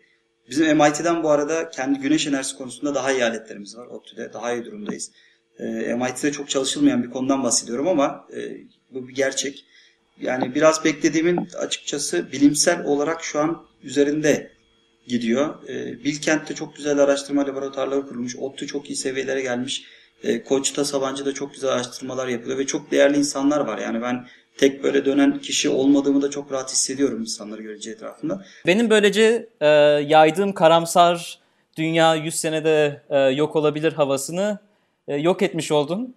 bizim 0.49 0.77
MIT'den 0.77 1.23
bu 1.23 1.29
arada 1.29 1.69
kendi 1.69 1.99
güneş 1.99 2.27
enerjisi 2.27 2.57
konusunda 2.57 2.95
daha 2.95 3.11
iyi 3.11 3.25
aletlerimiz 3.25 3.77
var. 3.77 3.87
ODTÜ'de 3.87 4.33
daha 4.33 4.53
iyi 4.53 4.65
durumdayız. 4.65 5.11
E, 5.59 5.63
MIT'de 5.93 6.31
çok 6.31 6.49
çalışılmayan 6.49 7.03
bir 7.03 7.09
konudan 7.09 7.43
bahsediyorum 7.43 7.87
ama 7.87 8.27
e, 8.35 8.57
bu 8.91 9.07
bir 9.07 9.15
gerçek. 9.15 9.65
Yani 10.21 10.55
biraz 10.55 10.85
beklediğimin 10.85 11.47
açıkçası 11.57 12.31
bilimsel 12.31 12.85
olarak 12.85 13.23
şu 13.23 13.39
an 13.39 13.65
üzerinde 13.83 14.51
gidiyor. 15.07 15.69
E, 15.69 16.03
Bilkent'te 16.03 16.55
çok 16.55 16.75
güzel 16.75 16.99
araştırma 16.99 17.47
laboratuvarları 17.47 18.07
kurulmuş. 18.07 18.35
ODTÜ 18.35 18.67
çok 18.67 18.89
iyi 18.89 18.95
seviyelere 18.95 19.41
gelmiş. 19.41 19.83
E, 20.23 20.43
Koç'ta, 20.43 20.85
Sabancı'da 20.85 21.33
çok 21.33 21.53
güzel 21.53 21.69
araştırmalar 21.69 22.27
yapılıyor 22.27 22.57
ve 22.57 22.65
çok 22.65 22.91
değerli 22.91 23.17
insanlar 23.17 23.59
var. 23.59 23.77
Yani 23.77 24.01
ben 24.01 24.27
tek 24.57 24.83
böyle 24.83 25.05
dönen 25.05 25.39
kişi 25.39 25.69
olmadığımı 25.69 26.21
da 26.21 26.29
çok 26.29 26.51
rahat 26.51 26.71
hissediyorum 26.71 27.21
insanları 27.21 27.61
görece 27.61 27.91
etrafında. 27.91 28.45
Benim 28.67 28.89
böylece 28.89 29.49
e, 29.61 29.67
yaydığım 30.07 30.53
karamsar 30.53 31.39
dünya 31.77 32.15
100 32.15 32.35
senede 32.35 33.01
e, 33.09 33.19
yok 33.19 33.55
olabilir 33.55 33.93
havasını 33.93 34.59
e, 35.07 35.15
yok 35.15 35.41
etmiş 35.41 35.71
oldum. 35.71 36.13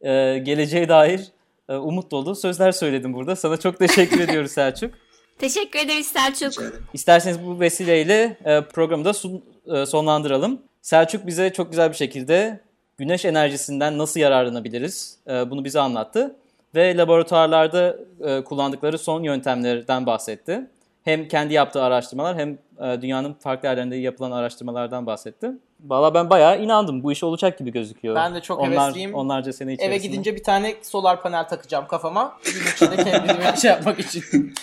E, 0.00 0.38
geleceğe 0.38 0.88
dair 0.88 1.32
e, 1.68 1.74
umut 1.74 2.10
dolu 2.10 2.34
sözler 2.34 2.72
söyledim 2.72 3.14
burada. 3.14 3.36
Sana 3.36 3.56
çok 3.56 3.78
teşekkür 3.78 4.20
ediyoruz 4.28 4.52
Selçuk. 4.52 4.94
Teşekkür 5.38 5.78
ederiz 5.78 6.06
Selçuk. 6.06 6.52
İsterseniz 6.92 7.46
bu 7.46 7.60
vesileyle 7.60 8.36
e, 8.44 8.60
programı 8.60 9.04
da 9.04 9.12
sun, 9.12 9.44
e, 9.66 9.86
sonlandıralım. 9.86 10.62
Selçuk 10.82 11.26
bize 11.26 11.52
çok 11.52 11.70
güzel 11.70 11.90
bir 11.90 11.96
şekilde 11.96 12.60
güneş 12.98 13.24
enerjisinden 13.24 13.98
nasıl 13.98 14.20
yararlanabiliriz 14.20 15.18
e, 15.28 15.50
bunu 15.50 15.64
bize 15.64 15.80
anlattı. 15.80 16.36
Ve 16.74 16.96
laboratuvarlarda 16.96 17.96
e, 18.20 18.44
kullandıkları 18.44 18.98
son 18.98 19.22
yöntemlerden 19.22 20.06
bahsetti. 20.06 20.70
Hem 21.04 21.28
kendi 21.28 21.54
yaptığı 21.54 21.82
araştırmalar 21.82 22.38
hem 22.38 22.58
e, 22.80 23.02
dünyanın 23.02 23.32
farklı 23.32 23.68
yerlerinde 23.68 23.96
yapılan 23.96 24.30
araştırmalardan 24.30 25.06
bahsetti. 25.06 25.50
Valla 25.80 26.14
ben 26.14 26.30
bayağı 26.30 26.62
inandım. 26.62 27.02
Bu 27.02 27.12
iş 27.12 27.24
olacak 27.24 27.58
gibi 27.58 27.72
gözüküyor. 27.72 28.14
Ben 28.14 28.34
de 28.34 28.40
çok 28.40 28.60
Onlar, 28.60 28.84
hevesliyim. 28.84 29.14
Onlarca 29.14 29.52
sene 29.52 29.72
içerisinde. 29.72 29.96
Eve 29.96 30.02
gidince 30.06 30.36
bir 30.36 30.42
tane 30.42 30.74
solar 30.82 31.22
panel 31.22 31.48
takacağım 31.48 31.86
kafama. 31.86 32.38
Gün 32.44 32.72
içinde 32.72 32.96
kendimi 32.96 33.58
şey 33.60 33.70
yapmak 33.70 34.00
için. 34.00 34.54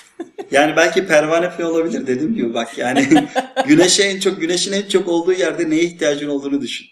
Yani 0.52 0.75
belki 0.75 1.08
pervane 1.08 1.49
falan 1.49 1.71
olabilir 1.71 2.08
dediğim 2.08 2.36
gibi 2.36 2.54
bak 2.54 2.78
yani 2.78 3.06
güneşe 3.67 4.04
en 4.04 4.19
çok 4.19 4.41
güneşin 4.41 4.73
en 4.73 4.88
çok 4.88 5.08
olduğu 5.08 5.34
yerde 5.34 5.69
neye 5.69 5.84
ihtiyacın 5.84 6.30
olduğunu 6.30 6.62
düşün. 6.62 6.88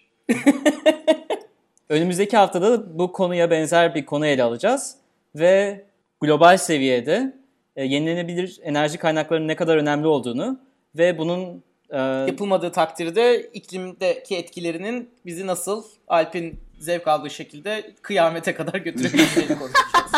Önümüzdeki 1.90 2.38
haftada 2.38 3.00
bu 3.00 3.12
konuya 3.12 3.52
benzer 3.52 3.96
bir 3.96 4.06
konu 4.06 4.26
ele 4.26 4.44
alacağız 4.44 4.96
ve 5.36 5.86
global 6.22 6.58
seviyede 6.58 7.34
e, 7.78 7.84
yenilenebilir 7.86 8.60
enerji 8.64 8.98
kaynaklarının 8.98 9.48
ne 9.48 9.56
kadar 9.56 9.78
önemli 9.78 10.08
olduğunu 10.08 10.60
ve 10.96 11.18
bunun 11.18 11.64
e, 11.90 11.98
Yapılmadığı 12.02 12.72
takdirde 12.72 13.42
iklimdeki 13.54 14.38
etkilerinin 14.38 15.10
bizi 15.26 15.48
nasıl 15.48 15.84
Alp'in 16.08 16.60
zevk 16.80 17.08
aldığı 17.08 17.30
şekilde 17.30 17.92
kıyamete 18.02 18.54
kadar 18.54 18.74
götürebileceğini 18.80 19.48
konuşacağız. 19.60 20.12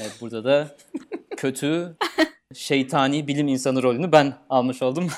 evet, 0.00 0.12
burada 0.20 0.44
da 0.44 0.68
kötü 1.36 1.96
şeytani 2.54 3.28
bilim 3.28 3.48
insanı 3.48 3.82
rolünü 3.82 4.12
ben 4.12 4.34
almış 4.50 4.82
oldum. 4.82 5.08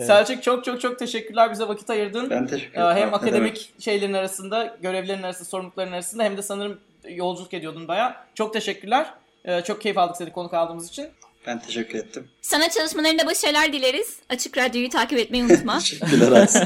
Selçuk 0.00 0.42
çok 0.42 0.64
çok 0.64 0.80
çok 0.80 0.98
teşekkürler 0.98 1.50
bize 1.50 1.68
vakit 1.68 1.90
ayırdın. 1.90 2.30
Ben 2.30 2.46
teşekkür 2.46 2.78
Ee, 2.78 2.82
ederim. 2.84 2.96
Hem 2.96 3.14
akademik 3.14 3.72
şeylerin 3.78 4.12
arasında, 4.12 4.76
görevlerin 4.82 5.22
arasında, 5.22 5.48
sorumlulukların 5.48 5.92
arasında 5.92 6.22
hem 6.24 6.36
de 6.36 6.42
sanırım 6.42 6.78
yolculuk 7.08 7.54
ediyordun 7.54 7.88
baya. 7.88 8.26
Çok 8.34 8.52
teşekkürler. 8.52 9.14
Ee, 9.44 9.62
Çok 9.62 9.80
keyif 9.80 9.98
aldık 9.98 10.16
seni 10.16 10.32
konuk 10.32 10.54
aldığımız 10.54 10.88
için. 10.88 11.08
Ben 11.46 11.60
teşekkür 11.60 11.98
ettim. 11.98 12.28
Sana 12.42 12.70
çalışmalarında 12.70 13.26
başarılar 13.26 13.72
dileriz. 13.72 14.20
Açık 14.28 14.58
Radyo'yu 14.58 14.88
takip 14.90 15.18
etmeyi 15.18 15.44
unutma. 15.44 15.78
Teşekkürler 15.78 16.32
Aysin. 16.32 16.62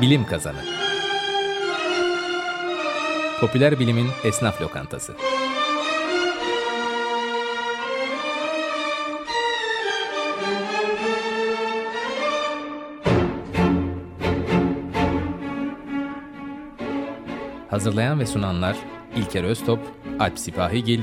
Bilim 0.00 0.26
Kazanı 0.26 0.64
Popüler 3.40 3.80
bilimin 3.80 4.06
esnaf 4.24 4.62
lokantası. 4.62 5.12
Hazırlayan 17.70 18.20
ve 18.20 18.26
sunanlar 18.26 18.76
İlker 19.16 19.44
Öztop, 19.44 19.80
Alp 20.20 20.38
Sipahigil 20.38 21.02